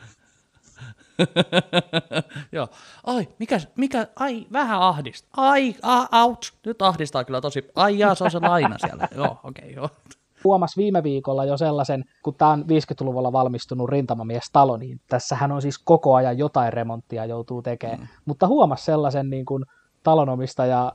[2.51, 2.67] Joo.
[3.03, 5.51] Ai, mikä, mikä, ai, vähän ahdistaa.
[5.51, 6.53] Ai, a, out.
[6.65, 7.67] Nyt ahdistaa kyllä tosi.
[7.75, 9.07] Ai jaa, se on se laina siellä.
[9.15, 9.89] joo, okei, okay, joo.
[10.43, 15.61] Huomas viime viikolla jo sellaisen, kun tämä on 50-luvulla valmistunut rintamamies talo, niin tässähän on
[15.61, 17.99] siis koko ajan jotain remonttia joutuu tekemään.
[17.99, 18.07] Mm.
[18.25, 19.65] Mutta huomas sellaisen niin kuin
[20.03, 20.91] talonomistaja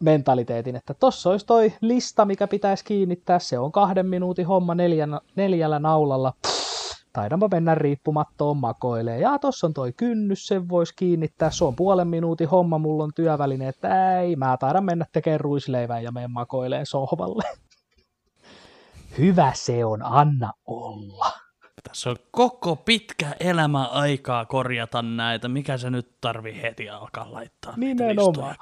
[0.00, 5.20] mentaliteetin, että tossa olisi toi lista, mikä pitäisi kiinnittää, se on kahden minuutin homma neljän,
[5.36, 6.32] neljällä naulalla,
[7.12, 9.20] taidanpa mennä riippumattoon makoilee.
[9.20, 13.12] Ja tossa on toi kynnys, sen voisi kiinnittää, se on puolen minuutin homma, mulla on
[13.14, 17.44] työväline, että ei, mä taidan mennä tekemään ruisleivän ja menen makoileen sohvalle.
[19.18, 21.32] Hyvä se on, anna olla.
[21.88, 27.74] Tässä on koko pitkä elämä aikaa korjata näitä, mikä se nyt tarvii heti alkaa laittaa
[27.76, 28.56] Nimenomaan.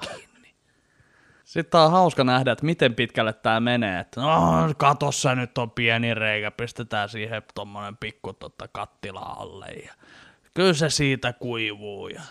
[1.46, 4.00] Sitten on hauska nähdä, että miten pitkälle tämä menee.
[4.00, 4.30] Että no,
[4.76, 9.66] katossa nyt on pieni reikä, pistetään siihen tuommoinen pikku totta kattila alle.
[9.66, 9.92] Ja
[10.54, 12.08] kyllä se siitä kuivuu.
[12.08, 12.22] Ja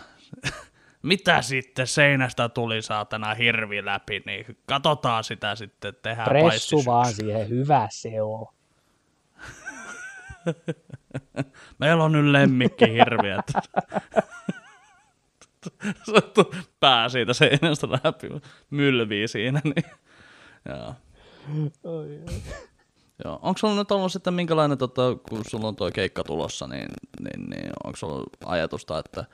[1.02, 7.48] mitä sitten seinästä tuli saatana hirvi läpi, niin katsotaan sitä sitten, tehdään Pressu vaan siihen,
[7.48, 8.46] hyvä se on.
[11.78, 13.46] Meillä on nyt lemmikki hirviät.
[16.14, 18.28] sattu pää siitä seinästä läpi,
[18.70, 19.60] mylvii siinä.
[19.64, 19.84] Niin.
[20.68, 20.94] Joo.
[21.84, 22.42] Oi, oi.
[23.24, 23.38] Joo.
[23.42, 26.88] Onko sulla nyt ollut sitten minkälainen, tota, kun sulla on tuo keikka tulossa, niin,
[27.20, 29.24] niin, niin onko sulla ajatusta, että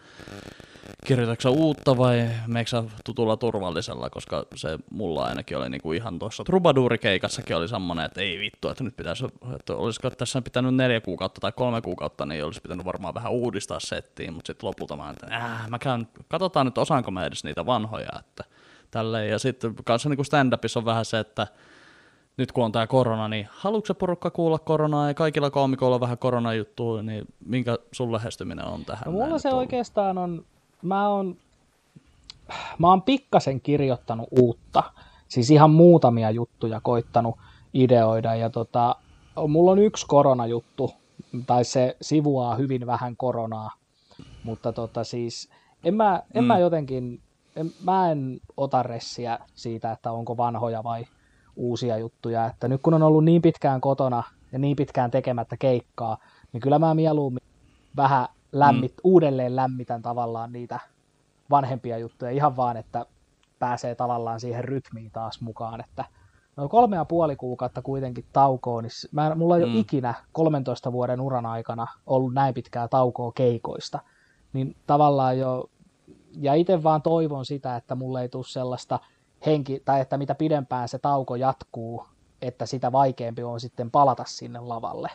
[1.06, 7.56] kirjoitatko uutta vai meikö tutulla turvallisella, koska se mulla ainakin oli niinku ihan tuossa Troubadour-keikassakin
[7.56, 11.52] oli semmoinen, että ei vittu, että nyt pitäisi, että olisiko tässä pitänyt neljä kuukautta tai
[11.52, 15.68] kolme kuukautta, niin olisi pitänyt varmaan vähän uudistaa settiin, mutta sitten lopulta mä, että äh,
[15.68, 18.44] mä käyn, katsotaan nyt osaanko mä edes niitä vanhoja, että
[18.90, 21.46] tälleen, ja sitten kanssa niin stand-upissa on vähän se, että
[22.36, 26.00] nyt kun on tämä korona, niin haluatko se porukka kuulla koronaa ja kaikilla koomikoilla on
[26.00, 29.04] vähän koronajuttua, niin minkä sun lähestyminen on tähän?
[29.06, 30.44] No mulla se oikeastaan on
[30.82, 31.36] mä oon
[32.78, 34.82] mä oon pikkasen kirjoittanut uutta,
[35.28, 37.36] siis ihan muutamia juttuja koittanut
[37.74, 38.96] ideoida, ja tota,
[39.48, 40.92] mulla on yksi koronajuttu,
[41.46, 43.70] tai se sivuaa hyvin vähän koronaa,
[44.44, 45.50] mutta tota siis,
[45.84, 46.48] en mä, en mm.
[46.48, 47.20] mä jotenkin,
[47.56, 51.06] en, mä en ota ressiä siitä, että onko vanhoja vai
[51.56, 56.18] uusia juttuja, että nyt kun on ollut niin pitkään kotona ja niin pitkään tekemättä keikkaa,
[56.52, 57.42] niin kyllä mä mieluummin
[57.96, 59.00] vähän lämmit, mm.
[59.04, 60.80] uudelleen lämmitän tavallaan niitä
[61.50, 63.06] vanhempia juttuja ihan vaan, että
[63.58, 66.04] pääsee tavallaan siihen rytmiin taas mukaan, että
[66.56, 69.72] no kolme ja puoli kuukautta kuitenkin taukoa, niin mä, mulla ei mm.
[69.72, 73.98] ole ikinä 13 vuoden uran aikana ollut näin pitkää taukoa keikoista,
[74.52, 75.70] niin tavallaan jo,
[76.40, 79.00] ja itse vaan toivon sitä, että mulle ei tule sellaista
[79.46, 82.07] henki, tai että mitä pidempään se tauko jatkuu,
[82.42, 85.11] että sitä vaikeampi on sitten palata sinne lavalle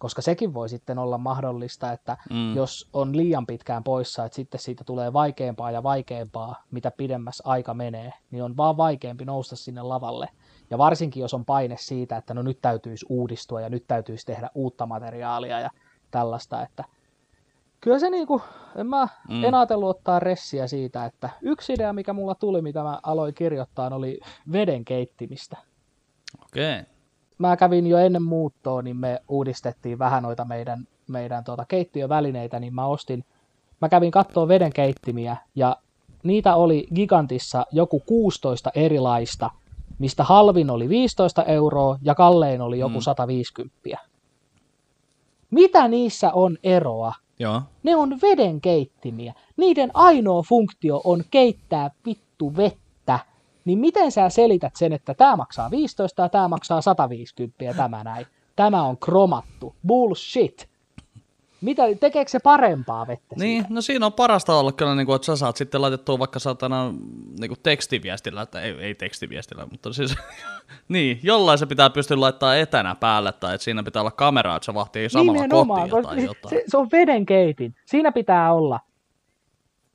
[0.00, 2.56] koska sekin voi sitten olla mahdollista, että mm.
[2.56, 7.74] jos on liian pitkään poissa, että sitten siitä tulee vaikeampaa ja vaikeampaa, mitä pidemmäs aika
[7.74, 10.28] menee, niin on vaan vaikeampi nousta sinne lavalle.
[10.70, 14.50] Ja varsinkin, jos on paine siitä, että no nyt täytyisi uudistua ja nyt täytyisi tehdä
[14.54, 15.70] uutta materiaalia ja
[16.10, 16.84] tällaista, että
[17.80, 18.42] kyllä se niinku,
[18.76, 19.44] en mä mm.
[19.44, 23.94] en ajatellut ottaa ressiä siitä, että yksi idea, mikä mulla tuli, mitä mä aloin kirjoittaa,
[23.94, 24.20] oli
[24.52, 25.56] veden keittimistä.
[26.42, 26.80] Okei.
[26.80, 27.00] Okay
[27.40, 32.74] mä kävin jo ennen muuttoa, niin me uudistettiin vähän noita meidän, meidän tuota keittiövälineitä, niin
[32.74, 33.24] mä ostin,
[33.80, 35.76] mä kävin katsoa veden keittimiä ja
[36.22, 39.50] niitä oli Gigantissa joku 16 erilaista,
[39.98, 43.02] mistä halvin oli 15 euroa ja kallein oli joku mm.
[43.02, 43.98] 150.
[45.50, 47.14] Mitä niissä on eroa?
[47.40, 47.62] Joo.
[47.82, 49.34] Ne on veden keittimiä.
[49.56, 52.90] Niiden ainoa funktio on keittää vittu vettä
[53.64, 58.04] niin miten sä selität sen, että tämä maksaa 15 ja tämä maksaa 150 ja tämä
[58.04, 58.26] näin?
[58.56, 59.74] Tämä on kromattu.
[59.86, 60.69] Bullshit.
[61.60, 63.74] Mitä, tekeekö se parempaa vettä Niin, siitä?
[63.74, 66.94] no siinä on parasta olla kyllä, niin kuin, että sä saat sitten laitettua vaikka satana
[67.40, 70.16] niin kuin tekstiviestillä, että ei, ei tekstiviestillä, mutta siis
[70.88, 74.66] niin, jollain se pitää pystyä laittaa etänä päälle, tai että siinä pitää olla kamera, että
[74.66, 76.50] se vahtii samalla kotia tai jotain.
[76.50, 77.74] Se, se on veden keitin.
[77.86, 78.80] Siinä pitää olla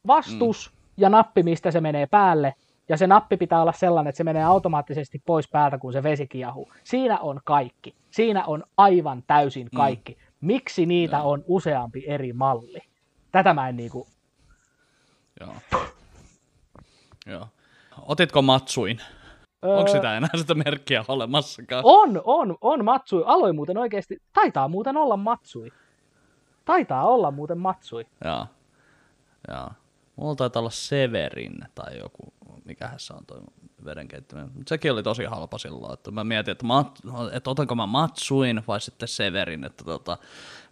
[0.08, 0.78] vastus mm.
[0.98, 2.54] ja nappi, mistä se menee päälle,
[2.90, 6.28] ja se nappi pitää olla sellainen, että se menee automaattisesti pois päältä, kun se vesi
[6.28, 6.72] kiehuu.
[6.84, 7.96] Siinä on kaikki.
[8.12, 9.78] Siinä on aivan täysin mm.
[9.78, 10.14] kaikki.
[10.14, 10.26] Mm.
[10.46, 11.32] Miksi niitä Joo.
[11.32, 12.80] on useampi eri malli?
[13.32, 14.08] Tätä mä en niinku...
[15.40, 15.56] Joo.
[17.26, 17.48] Joo.
[18.02, 19.02] Otitko Matsuin?
[19.66, 19.76] Öö...
[19.76, 21.82] Onko sitä enää sitä merkkiä olemassakaan?
[21.86, 23.24] On, on, on Matsui.
[23.26, 25.72] Aloin muuten oikeasti, taitaa muuten olla Matsui.
[26.66, 28.06] Taitaa olla muuten Matsui.
[28.26, 28.46] Joo.
[29.48, 29.70] Joo.
[30.16, 32.34] Mulla taitaa olla Severin tai joku
[32.66, 33.42] mikähän se on toi
[33.86, 34.52] vedenkeittiminen.
[34.54, 37.00] Mutta sekin oli tosi halpa silloin, että mä mietin, että, mat,
[37.34, 40.18] että otanko mä Matsuin vai sitten Severin, että tota,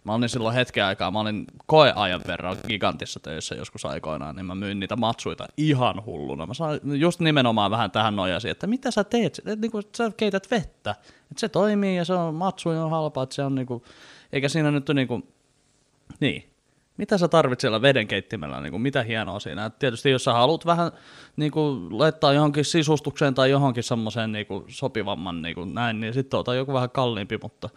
[0.04, 4.54] mä olin silloin hetken aikaa, mä olin koeajan verran gigantissa töissä joskus aikoinaan, niin mä
[4.54, 6.46] myin niitä matsuita ihan hulluna.
[6.46, 10.10] Mä sain just nimenomaan vähän tähän nojasin, että mitä sä teet, että niin kuin, sä
[10.16, 13.66] keität vettä, että se toimii ja se on matsui on halpa, että se on niin
[13.66, 13.82] kuin,
[14.32, 15.28] eikä siinä nyt niin kuin,
[16.20, 16.53] niin,
[16.96, 19.64] mitä sä tarvitset siellä vedenkeittimellä, niin kuin, mitä hienoa siinä.
[19.64, 20.92] Et tietysti jos sä haluat vähän
[21.36, 26.14] niin kuin, laittaa johonkin sisustukseen tai johonkin semmoiseen niin kuin, sopivamman niin kuin, näin, niin
[26.14, 27.68] sitten ota joku vähän kalliimpi, mutta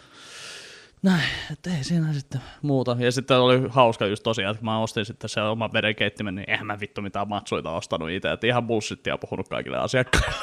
[1.01, 2.95] näin, että ei siinä sitten muuta.
[2.99, 6.67] Ja sitten oli hauska just tosiaan, että mä ostin sitten se oma vedenkeittimen, niin eihän
[6.67, 10.35] mä vittu mitään matsuita ostanut itse, että ihan bullshittia puhunut kaikille asiakkaille.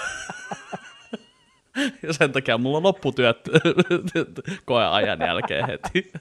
[2.03, 3.49] ja sen takia mulla lopputyöt
[4.65, 6.13] koeajan jälkeen heti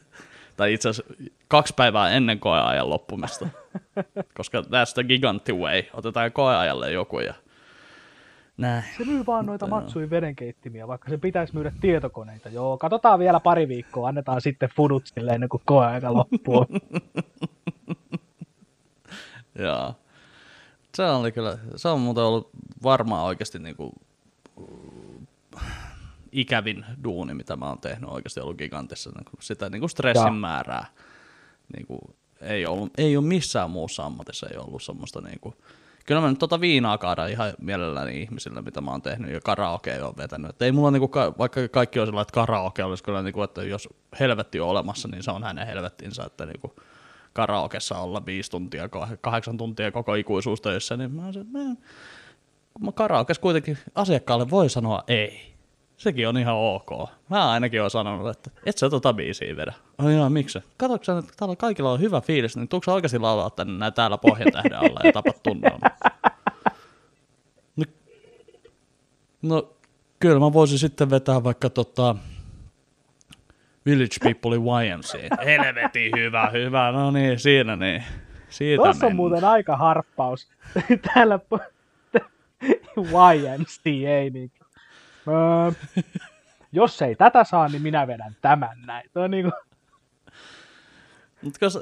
[0.58, 1.14] tai itse asiassa
[1.48, 3.48] kaksi päivää ennen koeajan loppumista.
[4.38, 5.84] Koska that's the gigantic way.
[5.94, 7.34] Otetaan koeajalle joku ja
[8.58, 8.84] näin.
[8.98, 12.50] Se myy vaan noita matsui vedenkeittimiä, vaikka se pitäisi myydä tietokoneita.
[12.50, 16.66] Joo, katsotaan vielä pari viikkoa, annetaan sitten fudut sille ennen kuin koeaika loppuu.
[19.60, 19.96] Joo.
[20.96, 22.50] Se oli kyllä, se on muuten ollut
[22.84, 23.92] varmaan oikeasti niin kuin
[26.34, 29.10] ikävin duuni, mitä mä oon tehnyt oikeasti ollut gigantissa.
[29.10, 30.32] Niin kuin sitä niin kuin stressin ja.
[30.32, 30.86] määrää
[31.76, 32.02] niin kuin,
[32.42, 35.56] ei, ollut, ei ole missään muussa ammatissa ei ollut semmoista niin kuin,
[36.06, 40.04] Kyllä mä nyt tota viinaa kaadan ihan mielelläni ihmisille, mitä mä oon tehnyt, ja karaoke
[40.04, 40.50] on vetänyt.
[40.50, 43.90] Et ei mulla niinku, vaikka kaikki on sellainen, että karaoke olisi kyllä, niinku, että jos
[44.20, 46.76] helvetti on olemassa, niin se on hänen helvettinsä, että niinku,
[47.34, 48.90] karaokessa olla viisi tuntia,
[49.22, 51.60] kahdeksan tuntia koko ikuisuus töissä, niin mä, se, mä,
[52.80, 55.53] mä karaokes kuitenkin asiakkaalle voi sanoa ei
[55.98, 57.10] sekin on ihan ok.
[57.30, 59.74] Mä ainakin oon sanonut, että et sä tota biisiä vedä.
[59.98, 60.60] Ai jaa, miksi?
[60.78, 64.18] Katsoks sä, että täällä kaikilla on hyvä fiilis, niin tuukse oikeasti laulaa tänne näin täällä
[64.18, 65.88] pohjatähden alla ja tapat tunnelma?
[67.76, 67.86] No,
[69.42, 69.70] no,
[70.20, 72.16] kyllä mä voisin sitten vetää vaikka tota
[73.86, 75.14] Village People YMC.
[75.46, 78.04] Helvetin hyvä, hyvä, no niin, siinä niin.
[78.50, 80.48] Siitä Tuossa on muuten aika harppaus.
[81.14, 81.40] Täällä
[82.98, 84.30] YMCA.
[84.34, 84.52] Niin.
[85.28, 85.72] Öö,
[86.72, 89.10] jos ei tätä saa, niin minä vedän tämän näin.
[89.14, 89.54] Tuo on niin kuin,
[91.44, 91.80] Mutta, se,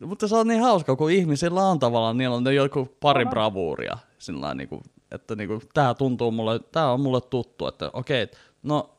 [0.00, 4.54] mutta se on niin hauska, kun ihmisillä on tavallaan, niillä on joku pari bravuuria, sillä
[4.54, 8.26] niin kuin, että niin kuin, tämä tuntuu mulle, tämä on mulle tuttu, että okei,
[8.62, 8.90] no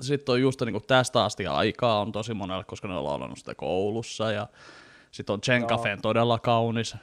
[0.00, 3.38] sitten on just niin kuin, tästä asti aikaa on tosi monelle, koska ne on laulannut
[3.38, 4.46] sitä koulussa ja
[5.10, 6.96] sitten on Chen Cafeen todella kaunis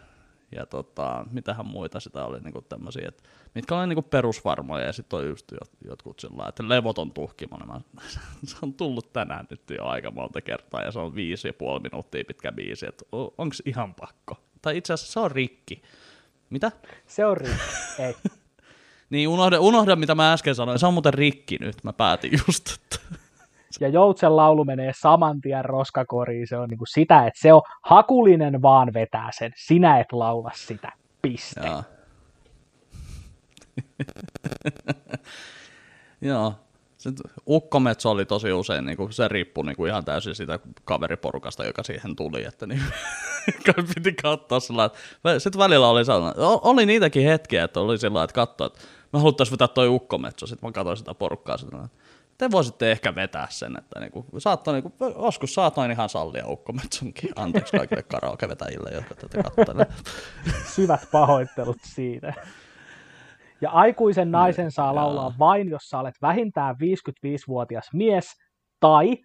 [0.56, 3.24] ja tota, mitähän muita sitä oli niin tämmöisiä, että
[3.56, 7.68] mitkä oli niin perusvarmoja ja sitten on just jot- jotkut sillä että levoton tuhkimonen.
[7.68, 7.82] Mä-
[8.46, 11.80] Se on tullut tänään nyt jo aika monta kertaa ja se on viisi ja puoli
[11.80, 14.38] minuuttia pitkä biisi, että onko ihan pakko?
[14.62, 15.82] Tai itse asiassa se on rikki.
[16.50, 16.72] Mitä?
[17.08, 17.62] se on rikki.
[18.04, 18.16] Ei.
[19.10, 22.70] Niin unohda, unohda mitä mä äsken sanoin, se on muuten rikki nyt, mä päätin just,
[22.70, 23.18] että
[23.80, 26.48] Ja Joutsen laulu menee saman tien roskakoriin.
[26.48, 29.52] Se on niin kuin sitä, että se on hakulinen vaan vetää sen.
[29.56, 30.92] Sinä et laula sitä.
[31.22, 31.62] Piste.
[31.68, 31.84] Joo.
[36.22, 36.54] Joo.
[36.98, 41.66] Sitten ukkometso oli tosi usein, niin kuin, se riippui niin kuin ihan täysin siitä kaveriporukasta,
[41.66, 42.82] joka siihen tuli, että niin,
[43.96, 44.90] piti katsoa sillä
[45.38, 48.80] sitten välillä oli sellainen, oli niitäkin hetkiä, että oli sillä että katsoa, että
[49.14, 51.98] me haluttaisiin vetää toi ukkometso, sitten mä katsoin sitä porukkaa, sitten, että
[52.38, 56.48] te voisitte ehkä vetää sen, että niin kuin, saattoi, niin kuin, joskus saatoin ihan sallia
[56.48, 59.90] ukkometsonkin, anteeksi kaikille karaoke-vetäjille, jotka tätä katselevat.
[60.66, 62.34] Syvät pahoittelut siitä.
[63.62, 68.26] Ja aikuisen naisen saa laulaa vain, jos sä olet vähintään 55-vuotias mies
[68.80, 69.18] tai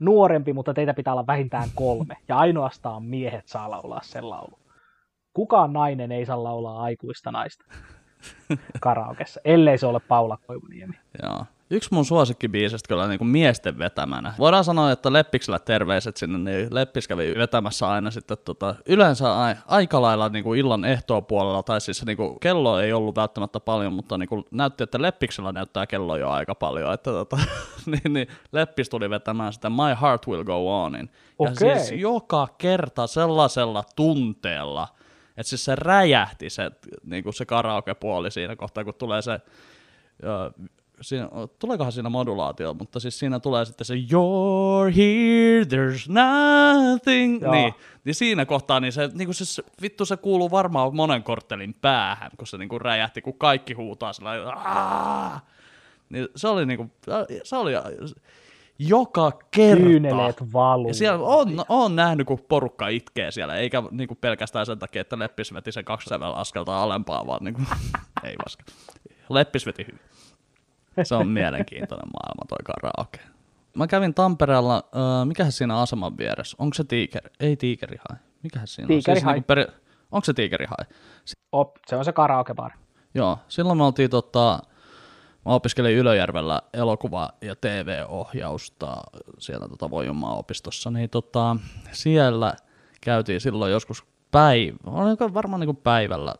[0.00, 2.16] nuorempi, mutta teitä pitää olla vähintään kolme.
[2.28, 4.60] Ja ainoastaan miehet saa laulaa sen laulun.
[5.32, 7.64] Kukaan nainen ei saa laulaa aikuista naista
[8.80, 10.94] karaokessa, ellei se ole Paula Koivuniemi.
[11.22, 11.44] Joo.
[11.70, 14.34] Yksi mun suosikkibiisistä kyllä niin kuin miesten vetämänä.
[14.38, 19.54] Voidaan sanoa, että Leppiksellä terveiset sinne, niin Leppis kävi vetämässä aina sitten tota, yleensä ai,
[19.66, 23.92] aika lailla niin kuin illan ehtoopuolella, tai siis niin kuin, kello ei ollut välttämättä paljon,
[23.92, 27.38] mutta niin kuin, näytti, että Leppiksellä näyttää kello jo aika paljon, että tota,
[27.92, 31.10] niin, niin, Leppis tuli vetämään sitä My Heart Will Go Onin.
[31.12, 31.54] Ja Okei.
[31.54, 34.88] siis joka kerta sellaisella tunteella,
[35.36, 36.70] että siis se räjähti se,
[37.04, 39.40] niin kuin se karaoke-puoli siinä kohtaa, kun tulee se
[40.22, 40.50] ja
[41.04, 47.52] siinä, tuleekohan siinä modulaatio, mutta siis siinä tulee sitten se You're here, there's nothing, Joo.
[47.52, 51.74] niin, niin siinä kohtaa niin se, niin kuin se, vittu se kuuluu varmaan monen korttelin
[51.80, 54.12] päähän, kun se niin kuin räjähti, kun kaikki huutaa
[54.54, 55.40] "Aa!"
[56.08, 56.92] niin se oli niin kuin,
[57.44, 57.72] se oli
[58.78, 59.84] joka kerta.
[59.84, 60.88] Kyyneleet valuu.
[60.88, 65.18] Ja siellä on, on nähnyt, kun porukka itkee siellä, eikä niinku pelkästään sen takia, että
[65.18, 67.62] Leppis veti sen kaksi askelta alempaa, vaan niinku,
[68.24, 68.64] ei vaska.
[69.28, 70.13] Leppis veti hyvin.
[71.02, 73.20] Se on mielenkiintoinen maailma toi karaoke.
[73.76, 76.56] Mä kävin Tampereella, äh, mikähän siinä aseman vieressä?
[76.60, 77.30] Onko se Tiikeri?
[77.40, 78.16] Ei Tiikerihai.
[78.42, 79.16] Mikähän siinä Tiikeri on?
[79.16, 79.66] Siis niinku peri...
[80.12, 80.84] Onko se Tiikerihai?
[81.52, 82.70] Op, se on se karaokebar.
[83.14, 84.62] Joo, silloin me oltiin tota,
[85.44, 88.96] mä opiskelin Ylöjärvellä elokuva- ja TV-ohjausta
[89.38, 91.56] siellä tota Voijumaan opistossa, niin tota,
[91.92, 92.54] siellä
[93.00, 96.34] käytiin silloin joskus päivä, oliko varmaan niin päivällä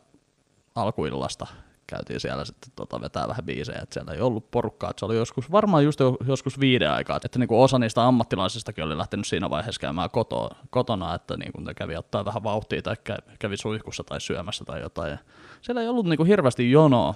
[0.75, 1.47] alkuillasta
[1.87, 5.15] käytiin siellä sitten tota, vetää vähän biisejä, että siellä ei ollut porukkaa, että se oli
[5.15, 9.27] joskus, varmaan just jo- joskus viiden aikaa, että niin kuin osa niistä ammattilaisistakin oli lähtenyt
[9.27, 13.35] siinä vaiheessa käymään koto, kotona, että niin kuin ne kävi ottaa vähän vauhtia tai kä-
[13.39, 15.17] kävi suihkussa tai syömässä tai jotain, ja
[15.61, 17.15] siellä ei ollut niin kuin hirveästi jonoa,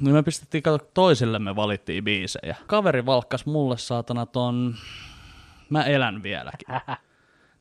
[0.00, 2.56] niin me pistettiin kato toisillemme valittiin biisejä.
[2.66, 4.74] Kaveri valkkas mulle saatana ton
[5.70, 6.68] Mä elän vieläkin.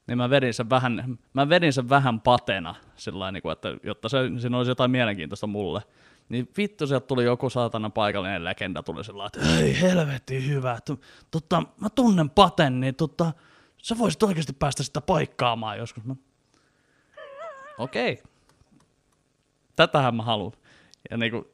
[0.08, 4.10] niin mä vedin sen vähän, mä vedin sen vähän patena, sillä niin kuin, että jotta
[4.10, 5.82] se, siinä olisi jotain mielenkiintoista mulle.
[6.30, 11.02] Niin vittu, sieltä tuli joku saatana paikallinen legenda, tuli sillä että hei helvetti hyvä, tu,
[11.32, 13.32] tota, mä tunnen paten, niin tota,
[13.78, 16.04] sä voisit oikeasti päästä sitä paikkaamaan joskus.
[16.04, 16.16] Mä...
[17.78, 18.14] Okei.
[18.14, 18.26] Okay.
[19.76, 20.52] Tätähän mä haluan.
[21.12, 21.48] Ja niinku,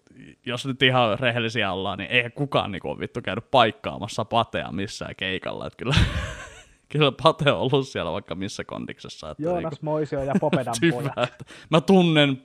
[0.46, 5.16] jos nyt ihan rehellisiä ollaan, niin eihän kukaan niinku ole vittu käynyt paikkaamassa patea missään
[5.16, 5.68] keikalla.
[5.68, 5.96] Et kyllä,
[6.92, 9.30] kyllä pate on ollut siellä vaikka missä kondiksessa.
[9.32, 11.30] Että Joonas niinku, Moisio ja Popedan pojat.
[11.30, 12.44] että mä tunnen,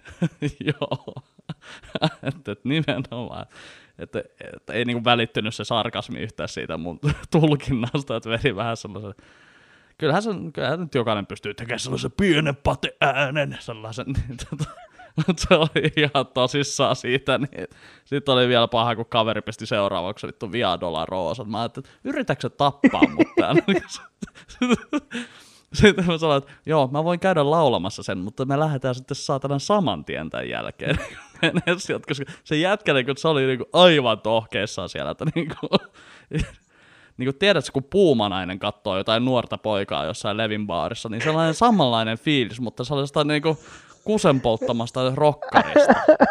[0.80, 1.14] joo,
[2.28, 3.46] että et nimenomaan,
[3.98, 4.22] että,
[4.54, 7.00] että ei niinku välittynyt se sarkasmi yhtään siitä mun
[7.30, 9.14] tulkinnasta, että veri vähän sellaisen,
[9.98, 14.70] kyllähän, se, kyllähän nyt jokainen pystyy tekemään sellaisen pienen pateäänen, sellaisen, niin tota,
[15.48, 17.68] se oli ihan tosissaan siitä, niin
[18.04, 21.44] sitten oli vielä paha, kun kaveri pisti seuraavaksi vittu Via Dolorosa.
[21.44, 23.62] Mä ajattelin, että yritätkö tappaa mut täällä?
[25.74, 29.58] Sitten mä sanoin, että joo, mä voin käydä laulamassa sen, mutta me lähdetään sitten saatana
[29.58, 30.98] saman tien tämän jälkeen.
[32.08, 35.80] Koska se jätkä, niin kun se oli niin kuin aivan tohkeessaan siellä, että niin kuin,
[37.16, 42.18] niin kuin tiedätkö, kun puumanainen katsoo jotain nuorta poikaa jossain Levin baarissa, niin sellainen samanlainen
[42.18, 43.58] fiilis, mutta sellaista niin kuin
[44.04, 45.94] kusen polttamasta rokkarista.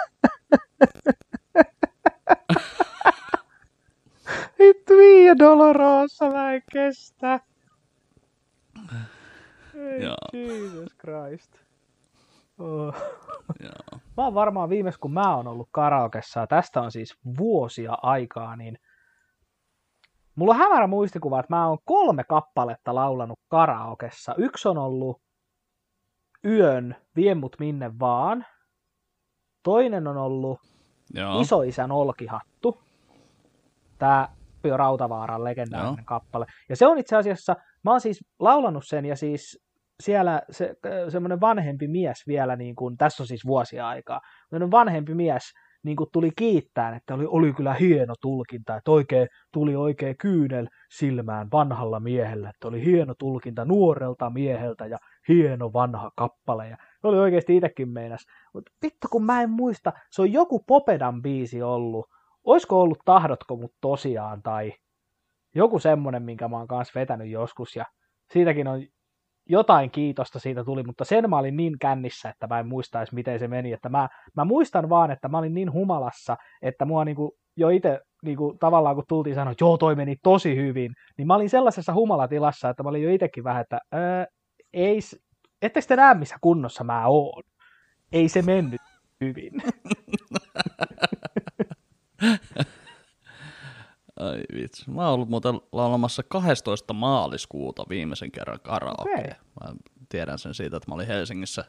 [4.60, 7.40] Vittu Via Dolorosa, mä en kestä.
[9.76, 10.16] Ei, Joo.
[10.34, 11.52] Jesus Christ.
[12.60, 12.96] Oh.
[13.60, 14.00] Joo.
[14.18, 18.56] Mä oon varmaan viimeis, kun mä oon ollut karaokessa, ja tästä on siis vuosia aikaa,
[18.56, 18.78] niin
[20.36, 24.36] mulla on hämärä muistikuva, että mä oon kolme kappaletta laulanut karaokessa.
[24.38, 25.22] Yksi on ollut
[26.46, 28.46] Yön, vie mut minne vaan.
[29.64, 30.60] Toinen on ollut
[31.14, 31.42] Joo.
[31.42, 32.82] Isoisän olkihattu.
[34.00, 36.06] Tää Pio Rautavaaran legendaarinen Joo.
[36.06, 36.46] kappale.
[36.70, 39.64] Ja se on itse asiassa, mä oon siis laulanut sen ja siis
[40.00, 40.76] siellä se,
[41.10, 45.44] semmoinen vanhempi mies vielä, niin kuin, tässä on siis vuosia aikaa, semmoinen vanhempi mies
[45.84, 50.68] niin kuin tuli kiittää, että oli, oli kyllä hieno tulkinta, että oikein, tuli oikein kyynel
[50.90, 56.68] silmään vanhalla miehellä, että oli hieno tulkinta nuorelta mieheltä ja hieno vanha kappale.
[56.70, 58.26] Ja oli oikeasti itsekin meinas.
[58.54, 62.06] Mutta vittu kun mä en muista, se on joku Popedan biisi ollut.
[62.44, 64.74] Oisko ollut Tahdotko mut tosiaan tai
[65.56, 67.86] joku semmonen, minkä mä oon kanssa vetänyt joskus ja
[68.34, 68.82] siitäkin on
[69.50, 73.12] jotain kiitosta siitä tuli, mutta sen mä olin niin kännissä, että mä en muista edes
[73.12, 77.06] miten se meni, että mä, mä muistan vaan, että mä olin niin humalassa, että mua
[77.06, 81.28] niinku jo itse niinku, tavallaan kun tultiin sanoa, että joo toi meni tosi hyvin, niin
[81.28, 83.80] mä olin sellaisessa humalatilassa, että mä olin jo itsekin vähän, että
[84.74, 85.00] ei,
[85.62, 87.44] ettekö te näe missä kunnossa mä oon?
[88.12, 88.82] Ei se mennyt
[89.22, 89.52] hyvin.
[94.20, 94.92] Ai vitsi.
[94.92, 96.94] Mä oon ollut muuten laulamassa 12.
[96.94, 99.14] maaliskuuta viimeisen kerran karaokea.
[99.14, 99.32] Okei.
[99.62, 99.76] Mä
[100.10, 101.66] tiedän sen siitä, että mä olin Helsingissä,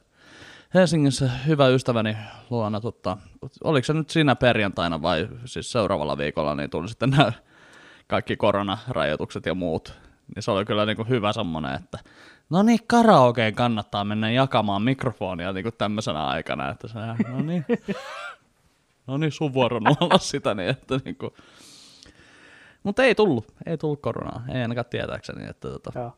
[0.75, 2.17] Helsingissä hyvä ystäväni
[2.51, 2.81] luona.
[2.81, 3.17] Tota,
[3.65, 7.33] oliko se nyt siinä perjantaina vai siis seuraavalla viikolla, niin tuli sitten nämä
[8.07, 9.95] kaikki koronarajoitukset ja muut.
[10.35, 11.99] Niin se oli kyllä niin kuin hyvä semmonen, että
[12.51, 16.71] no niin, karaokeen kannattaa mennä jakamaan mikrofonia niin kuin tämmöisenä aikana.
[16.71, 17.65] Että se, no niin,
[19.07, 21.31] no niin, sun vuoro olla sitä, niin että niin kuin,
[22.85, 26.13] mutta ei tullut, ei tullut koronaa, ei ainakaan tietääkseni, että tota, Joo.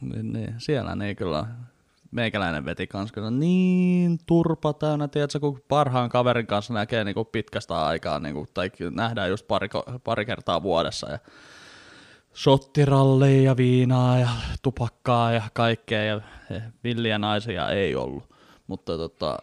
[0.00, 1.46] niin, niin, siellä niin kyllä
[2.10, 7.28] meikäläinen veti kans kyllä niin turpa täynnä, tiedätkö, kun parhaan kaverin kanssa näkee niin kuin
[7.32, 9.68] pitkästä aikaa, niin kuin, tai nähdään just pari,
[10.04, 11.18] pari kertaa vuodessa, ja
[12.34, 14.28] shottirallia ja viinaa ja
[14.62, 16.20] tupakkaa ja kaikkea, ja
[16.84, 18.34] villiä naisia ei ollut,
[18.66, 19.38] mutta tota,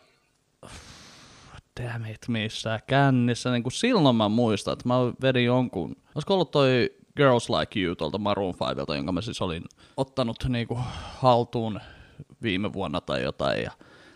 [1.81, 6.51] damn it, missä kännissä, niin kuin silloin mä muistan, että mä vedin jonkun, olisiko ollut
[6.51, 9.63] toi Girls Like You tuolta Maroon 5, jonka mä siis olin
[9.97, 10.79] ottanut niin kuin
[11.17, 11.79] haltuun
[12.41, 13.71] viime vuonna tai jotain, ja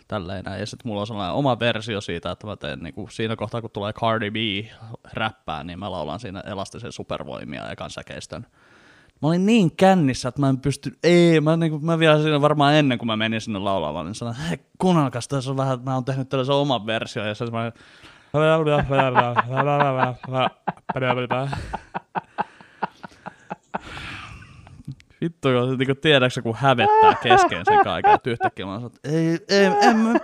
[0.08, 0.60] tälleen näin.
[0.60, 3.60] Ja sitten mulla on sellainen oma versio siitä, että mä teen niin kuin siinä kohtaa,
[3.60, 4.36] kun tulee Cardi B
[5.12, 8.46] räppää, niin mä laulan siinä elastisen supervoimia ja kansäkeistön.
[9.22, 12.40] Mä olin niin kännissä, että mä en pysty, ei, mä, niin kuin, mä vielä siinä
[12.40, 15.94] varmaan ennen kuin mä menin sinne laulamaan, niin sanoin, hei, kuunnelkas, tässä on vähän, mä
[15.94, 17.72] oon tehnyt tällaisen oman version, ja se mä
[25.20, 29.66] Vittu, kun niin tiedätkö, kun hävettää kesken sen kaiken, että yhtäkkiä mä sanon, ei, ei,
[29.82, 30.14] en, mä,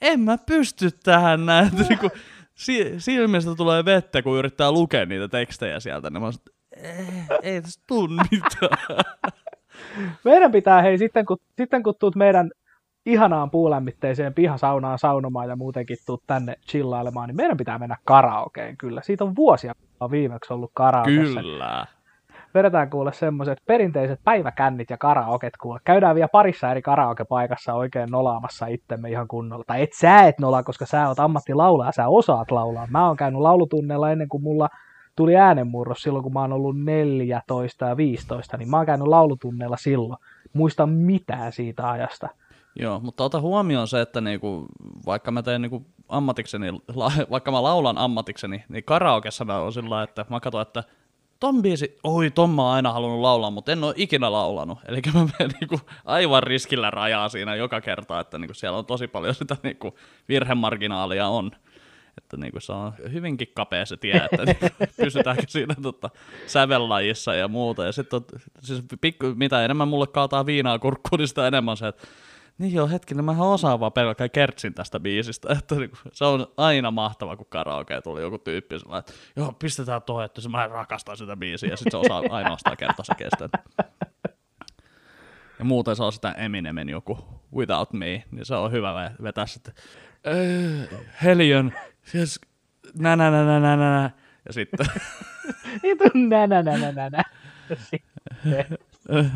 [0.00, 1.70] en mä pysty tähän näin.
[1.74, 2.10] Niin
[2.54, 7.06] si, silmistä tulee vettä, kun yrittää lukea niitä tekstejä sieltä, niin mä sanon, ei,
[7.42, 9.04] ei tässä tuu mitään.
[10.24, 12.50] Meidän pitää, hei, sitten kun, sitten kun tuut meidän
[13.06, 19.02] ihanaan puulämmitteiseen pihasaunaan saunomaan ja muutenkin tuut tänne chillailemaan, niin meidän pitää mennä karaokeen kyllä.
[19.02, 19.72] Siitä on vuosia,
[20.10, 21.40] viimeksi ollut karaokeessa.
[21.40, 21.86] Kyllä.
[22.54, 25.80] Vedetään kuule semmoiset perinteiset päiväkännit ja karaoket kuule.
[25.84, 29.64] Käydään vielä parissa eri karaokepaikassa oikein nolaamassa itsemme ihan kunnolla.
[29.66, 32.86] Tai et sä et nolaa, koska sä oot ammattilaulaja, sä osaat laulaa.
[32.90, 34.68] Mä oon käynyt laulutunneilla ennen kuin mulla
[35.20, 39.76] tuli äänenmurros silloin, kun mä oon ollut 14 ja 15, niin mä oon käynyt laulutunneilla
[39.76, 40.18] silloin.
[40.52, 42.28] Muista mitään siitä ajasta.
[42.76, 44.66] Joo, mutta ota huomioon se, että niinku,
[45.06, 50.02] vaikka mä teen niinku ammatikseni, la, vaikka mä laulan ammatikseni, niin karaokessa mä oon sillä
[50.02, 50.84] että mä katson, että
[51.40, 54.78] ton biisi, oi ton mä oon aina halunnut laulaa, mutta en oo ikinä laulanut.
[54.88, 59.08] Eli mä menen niinku aivan riskillä rajaa siinä joka kerta, että niinku siellä on tosi
[59.08, 59.94] paljon sitä niinku
[60.28, 61.50] virhemarginaalia on.
[62.22, 64.66] Että niinku se on hyvinkin kapea se tie, että niinku
[65.02, 66.10] pysytäänkö siinä tota,
[66.46, 67.84] sävellajissa ja muuta.
[67.84, 68.20] Ja sitten
[68.60, 72.06] siis pikku, mitä enemmän mulle kaataa viinaa kurkkuun, niin sitä enemmän se, että
[72.60, 76.90] niin joo, hetkinen, mä osaan vaan pelkää kertsin tästä biisistä, että niinku, se on aina
[76.90, 81.36] mahtava, kun karaoke tuli joku tyyppi sellainen, että joo, pistetään toi, että mä rakastan sitä
[81.36, 83.48] biisiä, ja sitten se osaa ainoastaan kertaa se kestää.
[85.58, 87.18] Ja muuten se on sitä Eminemin joku
[87.56, 89.74] Without Me, niin se on hyvä ve- vetää sitten
[90.26, 90.88] äh,
[91.22, 91.72] Helion,
[92.04, 92.40] siis
[92.98, 94.10] nä nä nä nä nä nä nä.
[94.46, 94.86] Ja sitten,
[95.82, 97.22] Niin tuu nä nä nä nä nä nä.
[97.90, 98.78] sitten.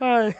[0.00, 0.34] Ai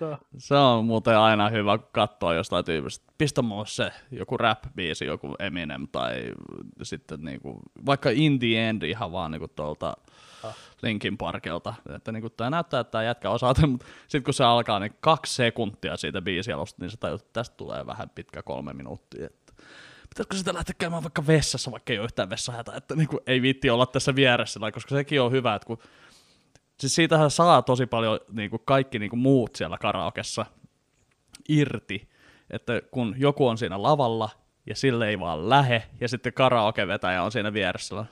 [0.00, 0.26] hitto.
[0.38, 3.12] Se on muuten aina hyvä katsoa jostain tyypistä.
[3.18, 6.32] Pistä mulle se joku rap-biisi, joku Eminem tai
[6.82, 9.94] sitten niinku, vaikka In the End ihan vaan niinku tuolta
[10.42, 10.56] Ah.
[10.82, 11.74] Linkin Parkelta.
[11.94, 15.34] Että niinku, tämä näyttää, että tämä jätkä osaa, mutta sitten kun se alkaa, niin kaksi
[15.34, 19.26] sekuntia siitä biisialusta, niin sä tajut, että tästä tulee vähän pitkä kolme minuuttia.
[19.26, 19.52] Että
[20.08, 23.70] pitäisikö sitä lähteä käymään vaikka vessassa, vaikka ei ole yhtään vessahätä, että niinku, ei viitti
[23.70, 25.78] olla tässä vieressä, koska sekin on hyvä, että kun
[26.80, 30.46] siis siitähän saa tosi paljon niin kuin kaikki niin kuin muut siellä karaokessa
[31.48, 32.08] irti,
[32.50, 34.30] että kun joku on siinä lavalla
[34.66, 38.04] ja sille ei vaan lähe, ja sitten karaokevetäjä on siinä vieressä.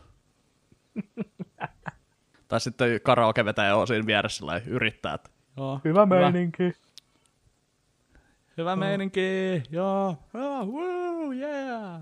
[2.49, 6.73] tai sitten karaokevetäjä on siinä vieressä ja yrittää, että joo, Hyvä meininki.
[8.57, 12.01] hyvä meininki, joo, joo, woo, yeah.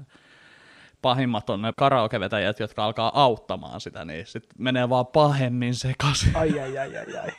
[1.05, 6.37] Pahimmat on ne karaokevetäjät, jotka alkaa auttamaan sitä, niin sitten menee vaan pahemmin sekaisin.
[6.37, 7.31] Ai, ai, ai, ai, ai.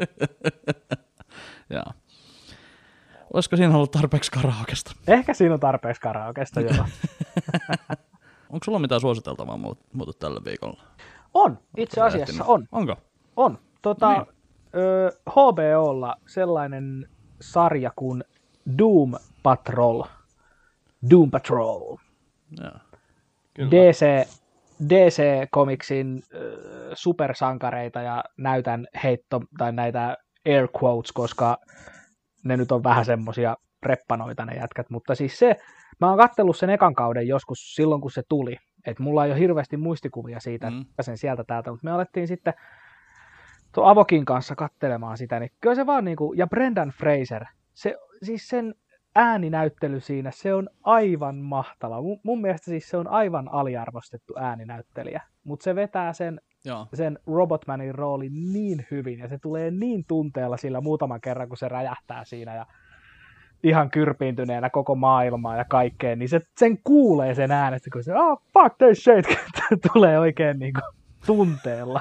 [1.70, 1.84] Joo.
[3.34, 4.92] Olisiko siinä ollut tarpeeksi karaokesta?
[5.08, 6.72] Ehkä siinä on tarpeeksi karaokesta joo.
[8.50, 10.82] Onko sulla mitään suositeltavaa muut, muuta tällä viikolla?
[11.34, 12.68] On, itse asiassa on.
[12.72, 12.96] Onko?
[13.36, 13.58] On.
[13.82, 14.26] Tota, Niin.
[14.74, 17.08] ö, HBOlla sellainen
[17.40, 18.24] sarja kuin
[18.78, 20.02] Doom Patrol.
[21.10, 21.96] Doom Patrol.
[22.60, 22.70] Joo.
[23.70, 24.28] DC,
[24.88, 25.22] DC
[25.54, 26.60] Comicsin ö,
[26.94, 31.58] supersankareita ja näytän heitto tai näitä air quotes, koska
[32.44, 35.56] ne nyt on vähän semmosia reppanoita ne jätkät, mutta siis se,
[36.00, 39.40] mä oon kattellut sen ekan kauden joskus silloin, kun se tuli, että mulla ei ole
[39.40, 40.80] hirveästi muistikuvia siitä, Mm.
[40.80, 42.54] että sen sieltä täältä, mutta me alettiin sitten
[43.74, 47.44] tuo Avokin kanssa kattelemaan sitä, niin kyllä se vaan niinku, ja Brendan Fraser,
[47.74, 48.74] se, siis sen
[49.16, 52.02] ääninäyttely siinä, se on aivan mahtava.
[52.02, 56.86] Mun, mun mielestä siis se on aivan aliarvostettu ääninäyttelijä, mutta se vetää sen, Joo.
[56.94, 61.68] sen Robotmanin roolin niin hyvin, ja se tulee niin tunteella sillä muutaman kerran, kun se
[61.68, 62.66] räjähtää siinä, ja
[63.62, 68.42] ihan kyrpiintyneenä koko maailmaa ja kaikkeen, niin se, sen kuulee sen äänestä, kun se, oh,
[68.52, 69.38] fuck this shit,
[69.92, 70.94] tulee oikein niin kuin
[71.26, 72.00] tunteella.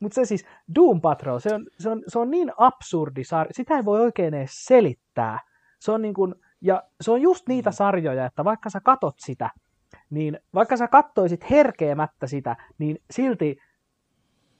[0.00, 3.76] Mutta se siis, Doom Patrol, se on, se on, se on niin absurdi sarja, sitä
[3.76, 5.47] ei voi oikein edes selittää.
[5.78, 9.50] Se on niin kuin, ja se on just niitä sarjoja, että vaikka sä katot sitä,
[10.10, 13.56] niin vaikka sä kattoisit herkeämättä sitä, niin silti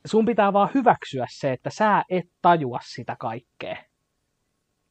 [0.06, 3.76] sun pitää vaan hyväksyä se, että sä et tajua sitä kaikkea.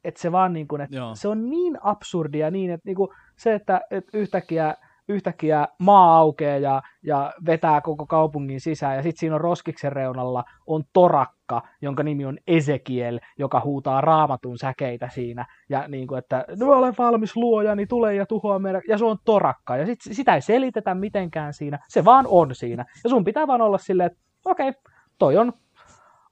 [0.03, 1.15] Että se vaan niin kuin, että Joo.
[1.15, 4.75] se on niin absurdia niin, että niin kuin se, että, että yhtäkkiä,
[5.09, 10.43] yhtäkkiä maa aukeaa ja, ja vetää koko kaupungin sisään ja sitten siinä on roskiksen reunalla
[10.67, 16.45] on torakka, jonka nimi on Ezekiel, joka huutaa raamatun säkeitä siinä ja niin kuin, että
[16.59, 20.35] no olen valmis luojani, tule ja tuhoa meidän, ja se on torakka ja sit, sitä
[20.35, 24.19] ei selitetä mitenkään siinä, se vaan on siinä ja sun pitää vaan olla silleen, että
[24.45, 24.73] okei,
[25.19, 25.53] toi on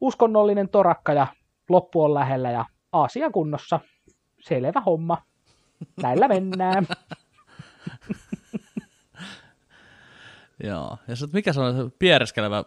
[0.01, 1.28] uskonnollinen torakka ja
[1.69, 3.80] loppu on lähellä ja asia kunnossa.
[4.39, 5.17] Selvä homma.
[6.01, 6.88] Näillä mennään.
[10.64, 10.97] Joo.
[11.08, 12.64] Ja sitten mikä se on, se piereskelevä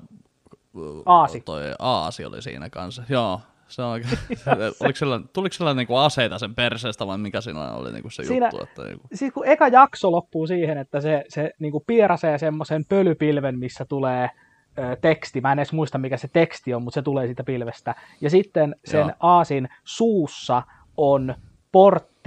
[1.06, 1.40] Aasi.
[1.40, 3.02] Toi aasi oli siinä kanssa.
[3.08, 3.40] Joo.
[3.68, 4.00] Se on
[4.80, 8.46] oliko sillä, tuliko sillä niinku aseita sen perseestä vai mikä siinä oli niinku se Siinä-
[8.52, 8.62] juttu?
[8.62, 13.58] Että niinku, Siis kun eka jakso loppuu siihen, että se, se niin pierasee semmoisen pölypilven,
[13.58, 14.30] missä tulee
[14.78, 15.40] ö, teksti.
[15.40, 17.94] Mä en edes muista, mikä se teksti on, mutta se tulee siitä pilvestä.
[18.20, 19.10] Ja sitten sen Joo.
[19.20, 20.62] aasin suussa
[20.96, 21.34] on
[21.72, 22.17] portti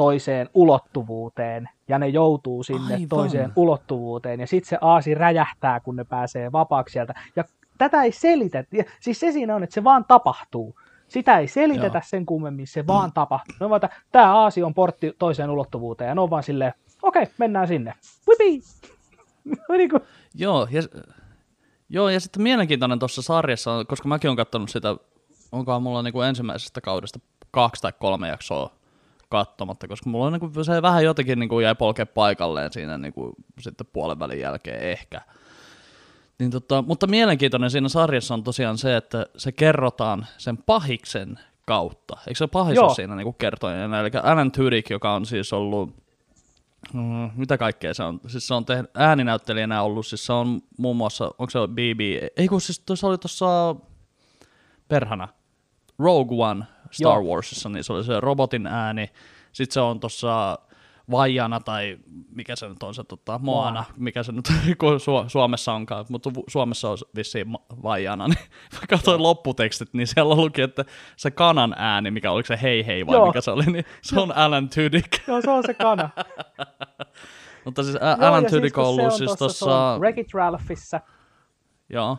[0.00, 3.08] toiseen ulottuvuuteen, ja ne joutuu sinne Aivan.
[3.08, 7.14] toiseen ulottuvuuteen, ja sitten se aasi räjähtää, kun ne pääsee vapaaksi sieltä.
[7.36, 7.44] Ja
[7.78, 8.68] tätä ei selitetä,
[9.00, 10.74] siis se siinä on, että se vaan tapahtuu.
[11.08, 12.02] Sitä ei selitetä Joo.
[12.04, 13.56] sen kummemmin, se vaan tapahtuu.
[13.60, 13.80] Ne on vaan,
[14.12, 16.72] tämä aasi on portti toiseen ulottuvuuteen, ja ne on vaan silleen,
[17.02, 17.94] okei, mennään sinne.
[18.28, 18.66] Whippy!
[19.78, 20.02] niin kuin,
[20.34, 20.82] Joo, ja,
[21.88, 24.96] joo, ja sitten mielenkiintoinen tuossa sarjassa, koska mäkin olen katsonut sitä,
[25.52, 27.20] onkohan mulla niinku ensimmäisestä kaudesta
[27.50, 28.79] kaksi tai kolme jaksoa
[29.30, 33.86] katsomatta, koska mulla on niinku, se vähän jotenkin niinku jäi polkea paikalleen siinä niinku, sitten
[33.92, 35.20] puolen välin jälkeen ehkä.
[36.38, 42.16] Niin tota, mutta mielenkiintoinen siinä sarjassa on tosiaan se, että se kerrotaan sen pahiksen kautta.
[42.26, 42.86] Eikö se pahis Joo.
[42.86, 44.00] ole siinä niinku kertojana?
[44.00, 45.94] Eli Alan Tudyk, joka on siis ollut
[46.92, 48.20] Mm, mitä kaikkea se on?
[48.26, 52.00] Siis se on tehnyt ääninäyttelijänä ollut, siis se on muun muassa, onko se BB,
[52.36, 53.76] ei kun siis se oli tuossa
[54.88, 55.28] perhana,
[56.00, 57.22] Rogue One Star Joo.
[57.34, 59.08] Warsissa, niin se oli se robotin ääni,
[59.52, 60.58] sitten se on tuossa
[61.10, 61.98] Vaijana tai
[62.34, 63.84] mikä se nyt on se tota, Moana, Moana.
[63.96, 64.44] mikä se nyt
[64.80, 67.46] kun Su- Suomessa onkaan, mutta Suomessa on vissiin
[67.82, 68.38] Vaijana, niin
[68.74, 70.84] mä katsoin lopputekstit, niin siellä luki, että
[71.16, 73.26] se kanan ääni, mikä oliko se hei hei vai Joo.
[73.26, 75.08] mikä se oli, niin se on Alan Tudyk.
[75.28, 76.10] joo, se on se kana.
[77.64, 79.98] Mutta siis Joo, Alan ja Tudyk kun on ollut siis tuossa...
[79.98, 81.00] Wreck-It Ralphissa.
[81.88, 82.18] Joo.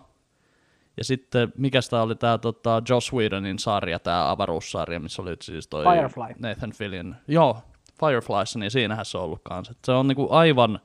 [0.97, 5.67] Ja sitten, mikä tämä oli tämä tota, Joss Whedonin sarja, tämä avaruussarja, missä oli siis
[5.67, 6.35] toi Firefly.
[6.39, 7.15] Nathan Fillion.
[7.27, 7.57] Joo,
[7.99, 9.73] Fireflyssa, niin siinähän se on ollut kanssa.
[9.85, 10.79] Se on niinku aivan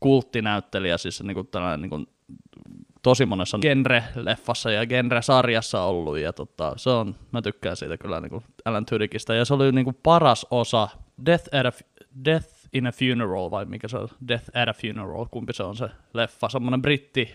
[0.00, 2.12] kulttinäyttelijä, siis niinku tällainen niinku
[3.02, 8.42] tosi monessa genre-leffassa ja genre-sarjassa ollut, ja tota, se on, mä tykkään siitä kyllä niinku
[8.64, 10.88] Alan Tudykista, ja se oli niinku paras osa
[11.26, 11.72] Death at a,
[12.24, 15.76] Death in a Funeral, vai mikä se on, Death at a Funeral, kumpi se on
[15.76, 17.34] se leffa, semmoinen britti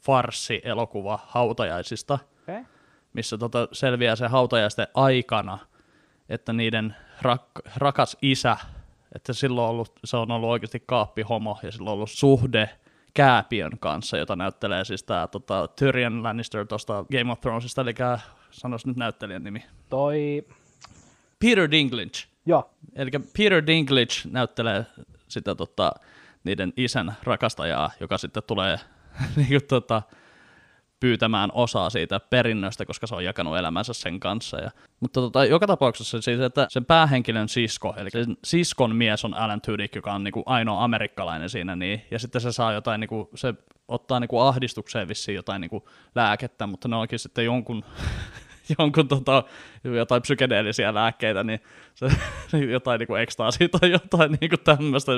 [0.00, 2.64] farssi-elokuva hautajaisista, Okay.
[3.12, 5.58] missä tota selviää se hautajaisten aikana,
[6.28, 8.56] että niiden rak- rakas isä,
[9.14, 12.70] että silloin ollut, se on ollut oikeasti kaappihomo ja sillä on ollut suhde
[13.14, 17.94] Kääpiön kanssa, jota näyttelee siis tämä tota, Tyrion Lannister tuosta Game of Thronesista, eli
[18.50, 19.64] sanois nyt näyttelijän nimi.
[19.88, 20.46] Toi,
[21.38, 22.18] Peter Dinklage.
[22.46, 24.86] joo, Eli Peter Dinklage näyttelee
[25.28, 25.92] sitä tota,
[26.44, 28.78] niiden isän rakastajaa, joka sitten tulee
[29.36, 30.02] niinku, tota,
[31.02, 34.58] pyytämään osaa siitä perinnöstä, koska se on jakanut elämänsä sen kanssa.
[34.58, 39.34] Ja, mutta tota, joka tapauksessa siis, että sen päähenkilön sisko, eli sen siskon mies on
[39.34, 43.30] Alan Tudyk, joka on niinku ainoa amerikkalainen siinä, niin, ja sitten se saa jotain, niinku,
[43.34, 43.54] se
[43.88, 47.84] ottaa niinku ahdistukseen vissiin jotain niinku lääkettä, mutta ne onkin sitten jonkun
[48.78, 49.44] jonkun tota,
[49.84, 51.60] jotain psykedeellisiä lääkkeitä, niin
[51.94, 52.06] se,
[52.72, 55.12] jotain niinku ekstaasia tai jotain niinku tämmöistä.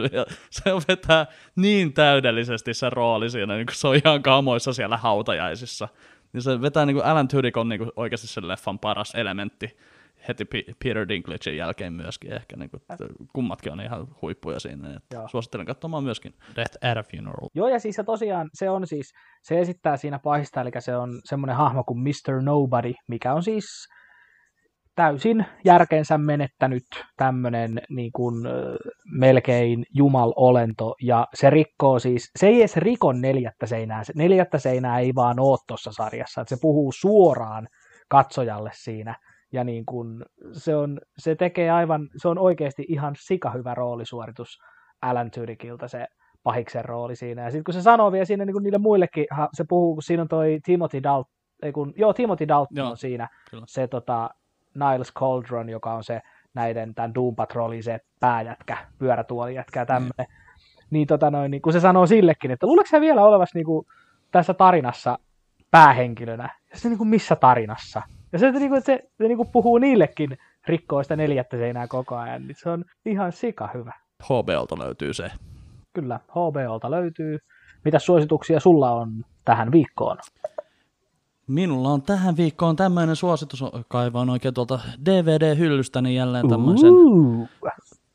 [0.50, 1.26] Se vetää
[1.56, 5.88] niin täydellisesti se rooli siinä, niin se on ihan kamoissa siellä hautajaisissa.
[6.32, 9.76] Niin se vetää niinku Alan Tudyk on niinku oikeasti sen leffan paras elementti
[10.28, 10.44] heti
[10.84, 12.56] Peter Dinklagein jälkeen myöskin ehkä.
[12.56, 14.96] Niinku, että kummatkin on ihan huippuja siinä.
[14.96, 15.28] Että Joo.
[15.28, 17.48] suosittelen katsomaan myöskin Death at a Funeral.
[17.54, 19.12] Joo, ja siis se tosiaan, se on siis,
[19.42, 22.42] se esittää siinä pahista, eli se on semmoinen hahmo kuin Mr.
[22.42, 23.88] Nobody, mikä on siis
[24.94, 26.82] täysin järkensä menettänyt
[27.16, 28.34] tämmöinen niin kuin,
[29.18, 34.98] melkein jumalolento, ja se rikkoo siis, se ei edes riko neljättä seinää, se neljättä seinää
[34.98, 37.68] ei vaan oo tuossa sarjassa, että se puhuu suoraan
[38.08, 39.16] katsojalle siinä,
[39.54, 44.58] ja niin kuin, se, on, se tekee aivan, se on oikeasti ihan sikahyvä roolisuoritus
[45.02, 46.06] Alan Tudykilta se
[46.42, 47.42] pahiksen rooli siinä.
[47.42, 50.28] Ja sitten kun se sanoo vielä siinä niin niille muillekin, se puhuu, kun siinä on
[50.28, 51.32] toi Timothy Dalton,
[51.62, 53.64] ei kun, joo, Timothy Dalton Joo, on siinä, kyllä.
[53.68, 54.30] se tota,
[54.74, 56.20] Niles Cauldron, joka on se
[56.54, 60.26] näiden tämän Doom Patrolin se pääjätkä, pyörätuolijätkä ja tämmöinen.
[60.90, 63.86] Niin, tota noin, niin kun se sanoo sillekin, että luuleeko sä vielä olevassa niin kuin,
[64.30, 65.18] tässä tarinassa
[65.70, 66.48] päähenkilönä?
[66.70, 68.02] Ja se niin kuin, missä tarinassa?
[68.34, 71.88] Ja se, että, niin kuin, että se, se niin kuin puhuu niillekin rikkoista neljättä seinää
[71.88, 73.92] koko ajan, niin se on ihan sika hyvä.
[74.24, 75.30] HBOlta löytyy se.
[75.92, 77.38] Kyllä, HBOlta löytyy.
[77.84, 80.16] Mitä suosituksia sulla on tähän viikkoon?
[81.46, 86.90] Minulla on tähän viikkoon tämmöinen suositus, kaivaan oikein tuolta DVD-hyllystäni jälleen tämmöisen.
[86.92, 87.48] Uh,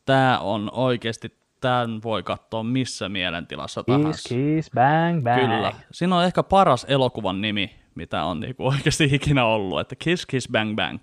[0.05, 4.29] Tää on oikeasti, tämän voi katsoa missä mielentilassa kiss, tahansa.
[4.29, 5.41] kiss, bang, bang.
[5.41, 5.73] Kyllä.
[5.91, 10.49] Siinä on ehkä paras elokuvan nimi, mitä on niinku oikeasti ikinä ollut, että Kiss Kiss
[10.51, 10.99] Bang Bang.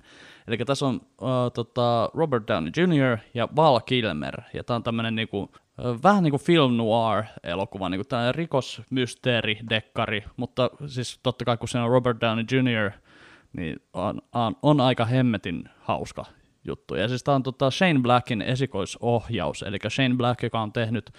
[0.48, 3.18] Eli tässä on uh, tota, Robert Downey Jr.
[3.34, 5.52] ja Val Kilmer, ja tämä on tämmöinen niinku,
[6.02, 11.84] vähän niin kuin film noir-elokuva, niinku tämmöinen rikosmysteeri, dekkari, mutta siis totta kai kun siinä
[11.84, 12.90] on Robert Downey Jr.,
[13.52, 16.24] niin on, on, on aika hemmetin hauska
[16.64, 16.94] juttu.
[16.94, 21.10] Ja siis tämä on tota Shane Blackin esikoisohjaus, eli Shane Black, joka on tehnyt,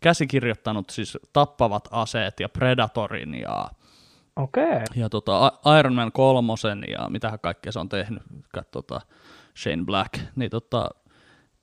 [0.00, 3.70] käsikirjoittanut siis Tappavat aseet ja Predatorin ja,
[4.36, 4.64] Okei.
[4.64, 4.84] Okay.
[4.94, 8.22] ja tota Iron Man kolmosen ja mitähän kaikkea se on tehnyt,
[8.70, 9.00] tota
[9.62, 10.20] Shane Black.
[10.36, 10.90] Niin tota,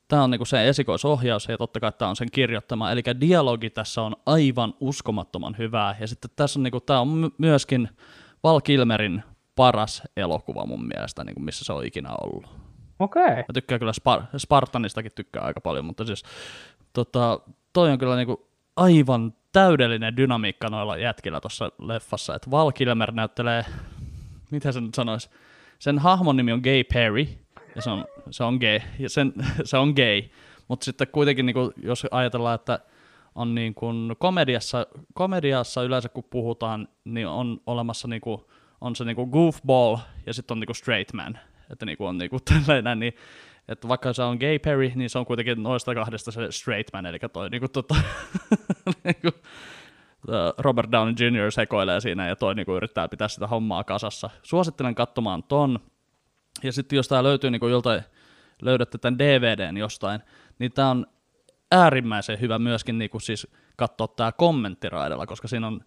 [0.07, 2.91] tämä on niinku se esikoisohjaus ja totta kai tämä on sen kirjoittama.
[2.91, 5.95] Eli dialogi tässä on aivan uskomattoman hyvää.
[5.99, 7.89] Ja sitten tässä on, niinku, tää on my- myöskin
[8.43, 9.24] Val Kilmerin
[9.55, 12.45] paras elokuva mun mielestä, niinku, missä se on ikinä ollut.
[12.99, 13.24] Okei.
[13.24, 13.36] Okay.
[13.36, 16.24] Mä tykkään kyllä Spar- Spartanistakin tykkää aika paljon, mutta siis
[16.93, 17.39] tota,
[17.74, 23.66] toi on kyllä niinku aivan täydellinen dynamiikka noilla jätkillä tuossa leffassa, että Val Kilmer näyttelee,
[24.51, 25.30] mitä se nyt sanoisi,
[25.80, 27.28] sen hahmon nimi on Gay Perry,
[27.76, 29.34] ja se on, se on gay, ja sen,
[29.64, 30.22] se on gay,
[30.68, 32.80] mutta sitten kuitenkin niinku, jos ajatellaan, että
[33.36, 38.49] on niin kuin komediassa, komediassa yleensä kun puhutaan, niin on olemassa niinku,
[38.82, 41.39] on se niinku goofball ja sitten on niinku straight man.
[41.70, 43.14] Että niinku on niinku tällainen, niin
[43.68, 47.05] että vaikka se on gay Perry, niin se on kuitenkin noista kahdesta se straight man,
[47.05, 47.95] eli toi niinku tota,
[49.03, 49.30] niinku,
[50.57, 51.51] Robert Downey Jr.
[51.51, 54.30] sekoilee siinä ja toi niinku yrittää pitää sitä hommaa kasassa.
[54.43, 55.80] Suosittelen katsomaan ton.
[56.64, 58.01] Ja sitten jos tää löytyy niinku joltain,
[58.61, 60.22] löydätte tämän DVDn jostain,
[60.59, 61.05] niin tää on
[61.72, 65.82] äärimmäisen hyvä myöskin niinku siis katsoa tää kommenttiraidella, koska siinä on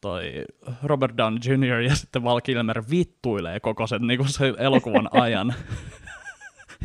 [0.00, 0.44] toi
[0.82, 1.80] Robert Downey Jr.
[1.80, 5.54] ja sitten Val Kilmer vittuilee koko sen, niinku sen elokuvan ajan.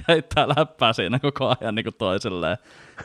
[0.08, 2.58] heittää läppää siinä koko ajan niinku toiselleen.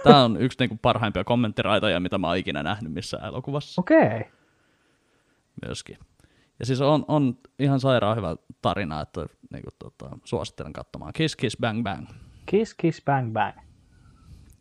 [0.05, 3.81] Tää on yksi niinku parhaimpia kommenttiraitoja, mitä mä oon ikinä nähnyt missään elokuvassa.
[3.81, 4.07] Okei.
[4.07, 4.23] Okay.
[5.67, 5.99] myöskin.
[6.59, 11.13] Ja siis on, on ihan sairaan hyvä tarina, että niin kuin, tota, suosittelen katsomaan.
[11.13, 12.07] Kiss Kiss Bang Bang.
[12.47, 13.57] Kiss Kiss Bang Bang.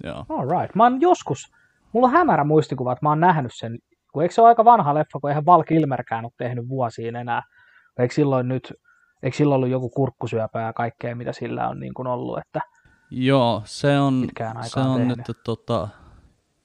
[0.03, 0.25] Joo.
[0.29, 0.75] All right.
[0.75, 1.51] Mä oon joskus,
[1.93, 3.79] mulla on hämärä muistikuva, että mä oon nähnyt sen,
[4.13, 7.43] kun eikö se ole aika vanha leffa, kun eihän Val Kilmerkään ole tehnyt vuosiin enää.
[7.99, 8.73] Eikö silloin nyt,
[9.24, 12.59] eikö silloin ollut joku kurkkusyöpä ja kaikkea, mitä sillä on niin kuin ollut, että
[13.09, 14.28] Joo, se on,
[14.61, 15.18] se on tehnyt.
[15.18, 15.88] nyt, tota,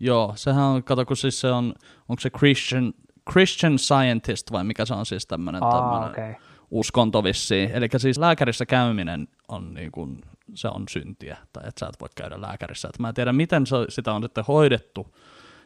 [0.01, 1.75] joo, sehän on, kato kun siis se on,
[2.09, 2.93] onko se Christian,
[3.31, 6.31] Christian Scientist vai mikä se on siis tämmöinen Aa, okei.
[6.31, 6.43] Okay.
[6.71, 7.71] uskonto vissiin.
[7.71, 10.21] Eli siis lääkärissä käyminen on niin kuin,
[10.55, 12.89] se on syntiä, tai että sä et voi käydä lääkärissä.
[12.89, 15.17] Et mä en tiedä, miten se, sitä on sitten hoidettu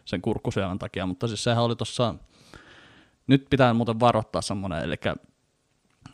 [0.04, 2.14] sen kurkkusyövän takia, mutta siis sehän oli tuossa,
[3.26, 4.96] nyt pitää muuten varoittaa semmoinen, eli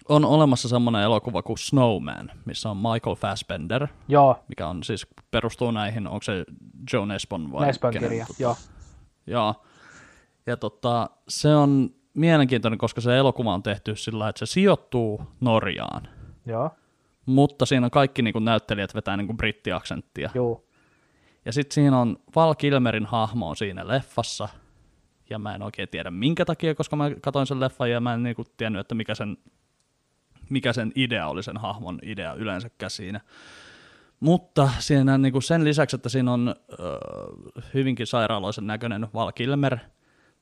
[0.08, 5.70] on olemassa semmoinen elokuva kuin Snowman, missä on Michael Fassbender, Joo, mikä on siis, perustuu
[5.70, 6.44] näihin, onko se
[6.92, 8.56] Joe Nespon vai Lesbon kenen, kirja, tota, joo.
[9.26, 9.54] Joo.
[10.46, 16.08] Ja tota, se on mielenkiintoinen, koska se elokuva on tehty sillä että se sijoittuu Norjaan.
[16.46, 16.70] Joo,
[17.26, 20.30] Mutta siinä on kaikki niin kuin, näyttelijät vetää niin kuin, brittiaksenttia.
[20.34, 20.64] joo.
[21.44, 24.48] Ja sitten siinä on Val Kilmerin hahmo on siinä leffassa.
[25.30, 28.22] Ja mä en oikein tiedä minkä takia, koska mä katsoin sen leffan ja mä en
[28.22, 29.36] niin kuin, tiennyt, että mikä sen,
[30.52, 33.20] mikä sen idea oli, sen hahmon idea yleensäkään siinä.
[34.20, 36.74] Mutta siinä niin kuin sen lisäksi, että siinä on ö,
[37.74, 39.78] hyvinkin sairaaloisen näköinen Val Kilmer,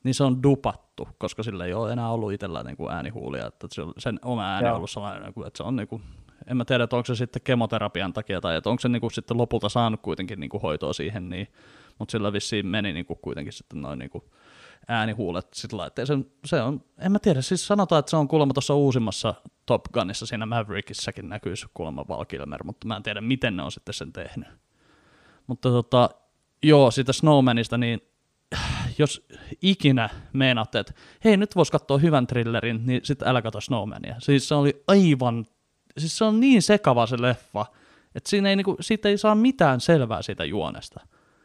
[0.04, 3.46] niin se on dupattu, koska sillä ei ole enää ollut itsellä niin kuin äänihuulia.
[3.46, 4.76] Että se on- sen oma ääni on Joo.
[4.76, 6.02] ollut sellainen, niin kuin, että se on niin kuin,
[6.46, 9.10] en mä tiedä, että onko se sitten kemoterapian takia tai että onko se niin kuin
[9.10, 11.48] sitten lopulta saanut kuitenkin niin kuin hoitoa siihen, niin,
[11.98, 14.24] mutta sillä vissiin meni niin kuin kuitenkin sitten noin niin kuin
[14.88, 15.46] äänihuulet
[15.86, 16.06] että ei
[16.44, 19.34] se, on, en mä tiedä, siis sanotaan, että se on kuulemma tuossa uusimmassa
[19.66, 23.72] Top Gunissa, siinä Maverickissäkin näkyisi kuulemma Val Kilmer, mutta mä en tiedä, miten ne on
[23.72, 24.48] sitten sen tehnyt.
[25.46, 26.10] Mutta tota,
[26.62, 28.00] joo, siitä Snowmanista, niin
[28.98, 29.26] jos
[29.62, 30.92] ikinä meinaatte, että
[31.24, 34.16] hei, nyt voisi katsoa hyvän thrillerin, niin sitten älä katso Snowmania.
[34.18, 35.46] Siis se oli aivan,
[35.98, 37.66] siis se on niin sekava se leffa,
[38.14, 41.00] että siinä ei, niinku, siitä ei saa mitään selvää siitä juonesta.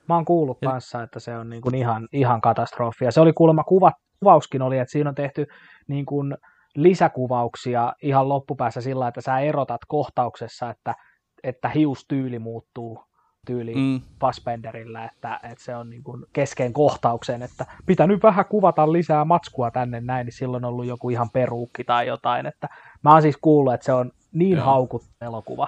[0.10, 3.06] Mä oon kuullut Ja- kanssa, että se on niin kuin ihan, ihan katastrofi.
[3.06, 5.48] Ja se oli kuulemma kuva, kuvauskin oli, että siinä on tehty
[5.88, 6.38] niin kuin
[6.76, 10.96] lisäkuvauksia ihan loppupäässä sillä, että sä erotat kohtauksessa, että,
[11.44, 13.04] että hiustyyli muuttuu
[13.48, 14.02] tyyliin Mm.
[14.22, 19.26] Fassbenderillä, että, että se on niin kuin kesken kohtauksen, että pitää nyt vähän kuvata lisää
[19.26, 22.46] matskua tänne näin, niin silloin on ollut joku ihan peruukki tai jotain.
[22.46, 22.70] Että
[23.04, 24.66] mä oon siis kuullut, että se on niin Joo.
[24.66, 25.68] haukut elokuva,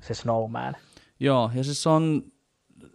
[0.00, 0.76] se Snowman.
[1.20, 2.22] Joo, ja siis se on,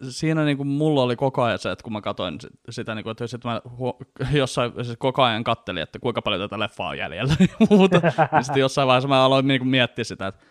[0.09, 3.03] siinä niin kuin mulla oli koko ajan se, että kun mä katsoin sit- sitä, niin
[3.03, 3.97] kuin, että sit mä huo,
[4.31, 8.01] jossain siis koko ajan kattelin, että kuinka paljon tätä leffaa on jäljellä ja muuta.
[8.31, 10.45] ja sitten jossain vaiheessa mä aloin niin kuin miettiä sitä, että,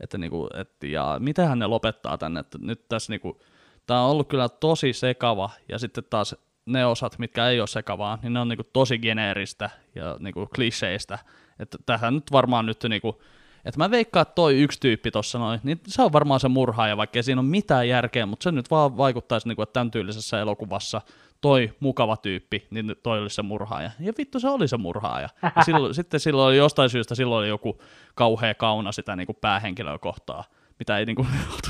[0.00, 3.38] että, niin kuin, että ja mitähän ne lopettaa tänne, että nyt tässä niin kuin,
[3.86, 6.36] tää on ollut kyllä tosi sekava, ja sitten taas
[6.66, 10.34] ne osat, mitkä ei ole sekavaa, niin ne on niin kuin tosi geneeristä ja niin
[10.34, 11.18] kuin kliseistä.
[11.58, 13.16] Että tähän nyt varmaan nyt niin kuin,
[13.64, 16.96] että mä veikkaan, että toi yksi tyyppi tuossa noin, niin se on varmaan se murhaaja,
[16.96, 19.90] vaikka ei siinä ole mitään järkeä, mutta se nyt vaan vaikuttaisi, niin kuin, että tämän
[19.90, 21.00] tyylisessä elokuvassa
[21.40, 23.90] toi mukava tyyppi, niin toi oli se murhaaja.
[24.00, 25.28] Ja vittu se oli se murhaaja.
[25.56, 27.80] Ja silloin, sitten silloin oli jostain syystä silloin oli joku
[28.14, 30.44] kauhea kauna sitä niin kuin päähenkilöä kohtaa,
[30.78, 31.28] mitä ei niin kuin,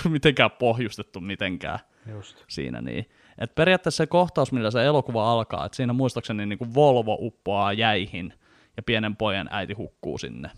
[0.09, 1.79] mitenkään pohjustettu mitenkään
[2.13, 2.45] Just.
[2.49, 2.81] siinä.
[2.81, 3.11] Niin.
[3.39, 7.73] Et periaatteessa se kohtaus, millä se elokuva alkaa, että siinä muistaakseni niin kuin Volvo uppoaa
[7.73, 8.35] jäihin
[8.77, 10.51] ja pienen pojan äiti hukkuu sinne.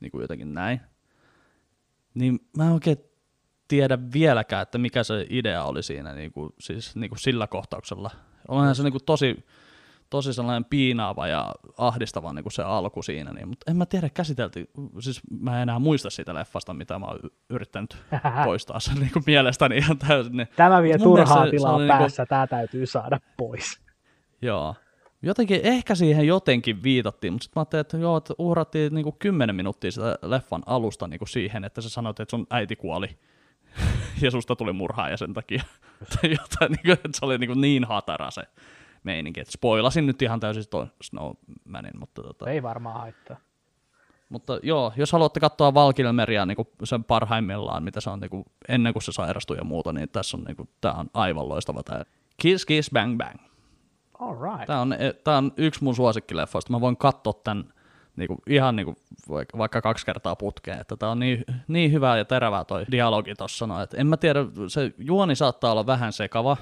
[0.00, 0.80] Niin kuin jotenkin näin.
[2.14, 2.98] Niin mä en oikein
[3.68, 8.10] tiedä vieläkään, että mikä se idea oli siinä niin kuin, siis, niin kuin sillä kohtauksella.
[8.48, 9.46] Onhan se niin kuin tosi,
[10.10, 14.08] tosi sellainen piinaava ja ahdistava niin kuin se alku siinä, niin, mutta en mä tiedä
[14.08, 14.70] käsitelty,
[15.00, 17.18] siis mä en enää muista siitä leffasta, mitä mä oon
[17.50, 17.96] yrittänyt
[18.44, 20.36] poistaa sen niin kuin mielestäni ihan täysin.
[20.36, 23.80] Niin, Tämä vie mun turhaa se- se tilaa oli niinku- päässä, tämä täytyy saada pois.
[24.42, 24.74] Joo.
[25.22, 29.56] Jotenkin, ehkä siihen jotenkin viitattiin, mutta sitten mä ajattelin, että joo, että uhrattiin niinku 10
[29.56, 33.18] minuuttia sitä leffan alusta niinku siihen, että sä sanoit, että sun äiti kuoli
[34.22, 35.62] ja susta tuli murhaaja sen takia.
[36.14, 38.42] Tai jotain, niinku, että se oli niinku niin hatara se
[39.02, 39.40] meininki.
[39.40, 43.36] Et spoilasin nyt ihan täysin toi Snowmanin, mutta, tota, Ei varmaan haittaa.
[44.28, 48.92] mutta joo, jos haluatte katsoa Val Kilmeria niinku sen parhaimmillaan, mitä se on niinku, ennen
[48.92, 52.04] kuin se sairastui ja muuta, niin tässä on, niinku, tää on aivan loistava tämä
[52.36, 53.36] Kiss Kiss Bang Bang.
[54.18, 54.66] All right.
[54.66, 54.94] Tämä on,
[55.24, 56.72] tää on yksi mun suosikkileffoista.
[56.72, 57.64] Mä voin katsoa tämän
[58.16, 58.94] niinku, ihan niinku,
[59.28, 60.80] vaikka, vaikka kaksi kertaa putkeen.
[60.80, 63.66] Että tää on niin, niin hyvää ja terävää toi dialogi tossa.
[63.66, 66.56] No, et en mä tiedä, se juoni saattaa olla vähän sekava,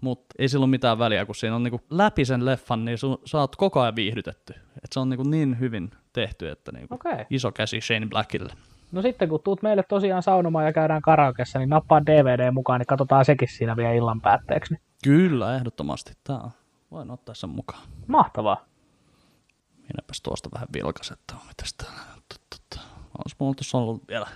[0.00, 3.18] mutta ei sillä ole mitään väliä, kun siinä on niinku läpi sen leffan, niin sun,
[3.24, 4.52] sä oot koko ajan viihdytetty.
[4.52, 7.26] Et se on niinku niin hyvin tehty, että niinku, Okei.
[7.30, 8.52] iso käsi Shane Blackille.
[8.92, 12.86] No sitten kun tuut meille tosiaan saunomaan ja käydään karaokessa, niin nappaa DVD mukaan, niin
[12.86, 14.74] katsotaan sekin siinä vielä illan päätteeksi.
[14.74, 16.12] Niin Kyllä, ehdottomasti.
[16.24, 16.50] Tää on,
[16.90, 17.82] voin ottaa sen mukaan.
[18.06, 18.64] mahtavaa.
[19.76, 22.20] Minäpäs tuosta vähän vilkas, että on mitäs täällä.
[23.24, 24.26] Olisi mulla tuossa ollut vielä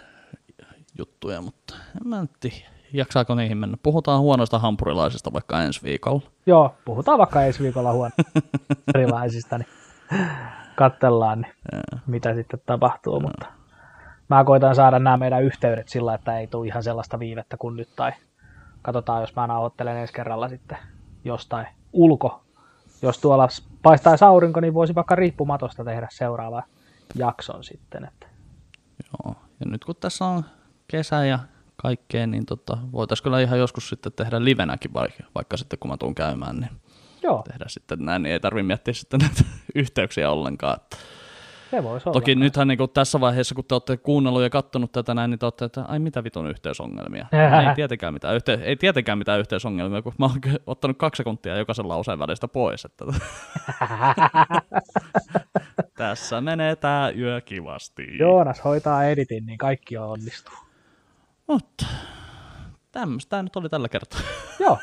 [0.99, 2.75] juttuja, mutta en mä nyt tiedä.
[2.93, 3.77] Jaksaako niihin mennä?
[3.83, 6.23] Puhutaan huonoista hampurilaisista vaikka ensi viikolla.
[6.47, 8.23] Joo, puhutaan vaikka ensi viikolla huonoista,
[9.59, 9.69] niin
[10.77, 11.53] katsellaan, niin
[12.07, 13.47] mitä sitten tapahtuu, mutta
[14.29, 17.89] mä koitan saada nämä meidän yhteydet sillä, että ei tule ihan sellaista viivettä kuin nyt,
[17.97, 18.13] tai
[18.83, 20.79] katsotaan, jos mä nauhoittelen ensi kerralla sitten
[21.25, 22.44] jostain ulko.
[23.05, 23.49] Jos tuolla
[23.83, 26.63] paistaa aurinko, niin voisi vaikka riippumatosta tehdä seuraava
[27.15, 28.05] jakson sitten.
[28.05, 28.27] Että.
[29.13, 30.45] Joo, ja nyt kun tässä on
[30.89, 31.39] kesä ja
[31.77, 35.97] kaikkeen, niin tota, voitaisiin kyllä ihan joskus sitten tehdä livenäkin, vaikka, vaikka sitten kun mä
[35.97, 36.71] tuun käymään, niin
[37.23, 37.43] Joo.
[37.49, 39.45] tehdä sitten näin, niin ei tarvitse miettiä sitten näitä
[39.75, 40.77] yhteyksiä ollenkaan.
[40.77, 40.97] Että
[41.75, 42.41] se voisi Toki olla.
[42.41, 45.65] nythän niin tässä vaiheessa, kun te olette kuunnellut ja katsonut tätä näin, niin te olette,
[45.65, 47.27] että ai mitä vitun yhteysongelmia.
[47.69, 51.89] ei, tietenkään mitään yhte, ei tietenkään mitään yhteysongelmia, kun mä oon ottanut kaksi sekuntia jokaisen
[51.89, 52.85] lauseen välistä pois.
[52.85, 53.05] Että
[55.99, 58.19] tässä menee tää yö kivasti.
[58.19, 60.55] Joonas hoitaa editin, niin kaikki on onnistuu.
[61.47, 61.87] Mutta
[62.93, 64.21] tämmöistä nyt oli tällä kertaa.
[64.61, 64.79] Joo,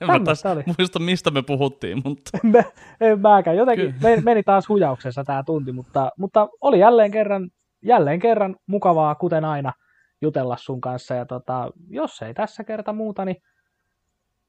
[0.00, 0.62] en mä taas oli.
[0.78, 2.38] muista, mistä me puhuttiin, mutta...
[2.42, 2.64] Me,
[3.00, 3.56] en mäkään.
[3.56, 7.50] Jotenkin meni, meni taas hujauksessa tämä tunti, mutta, mutta oli jälleen kerran,
[7.82, 9.72] jälleen kerran mukavaa, kuten aina,
[10.20, 11.14] jutella sun kanssa.
[11.14, 13.36] Ja tota, jos ei tässä kerta muuta, niin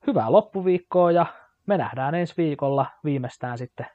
[0.08, 1.26] hyvää loppuviikkoa ja
[1.68, 3.86] me nähdään ensi viikolla viimeistään sitten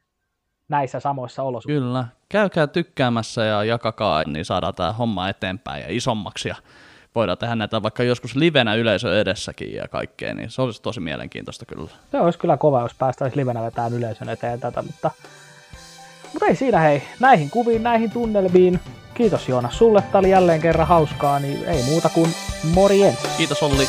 [0.68, 1.84] näissä samoissa olosuhteissa.
[1.84, 2.04] Kyllä.
[2.28, 6.48] Käykää tykkäämässä ja jakakaa, niin saadaan tämä homma eteenpäin ja isommaksi.
[6.48, 6.56] Ja
[7.18, 11.66] voidaan tehdä näitä vaikka joskus livenä yleisö edessäkin ja kaikkea, niin se olisi tosi mielenkiintoista
[11.66, 11.90] kyllä.
[12.10, 15.10] Se olisi kyllä kova, jos päästäisiin livenä vetämään yleisön eteen tätä, mutta,
[16.32, 18.80] mutta ei siinä hei, näihin kuviin, näihin tunnelmiin.
[19.14, 22.30] Kiitos Joonas sulle, tämä oli jälleen kerran hauskaa, niin ei muuta kuin
[22.74, 23.18] morjens.
[23.36, 23.86] Kiitos Olli.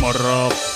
[0.00, 0.73] Moro.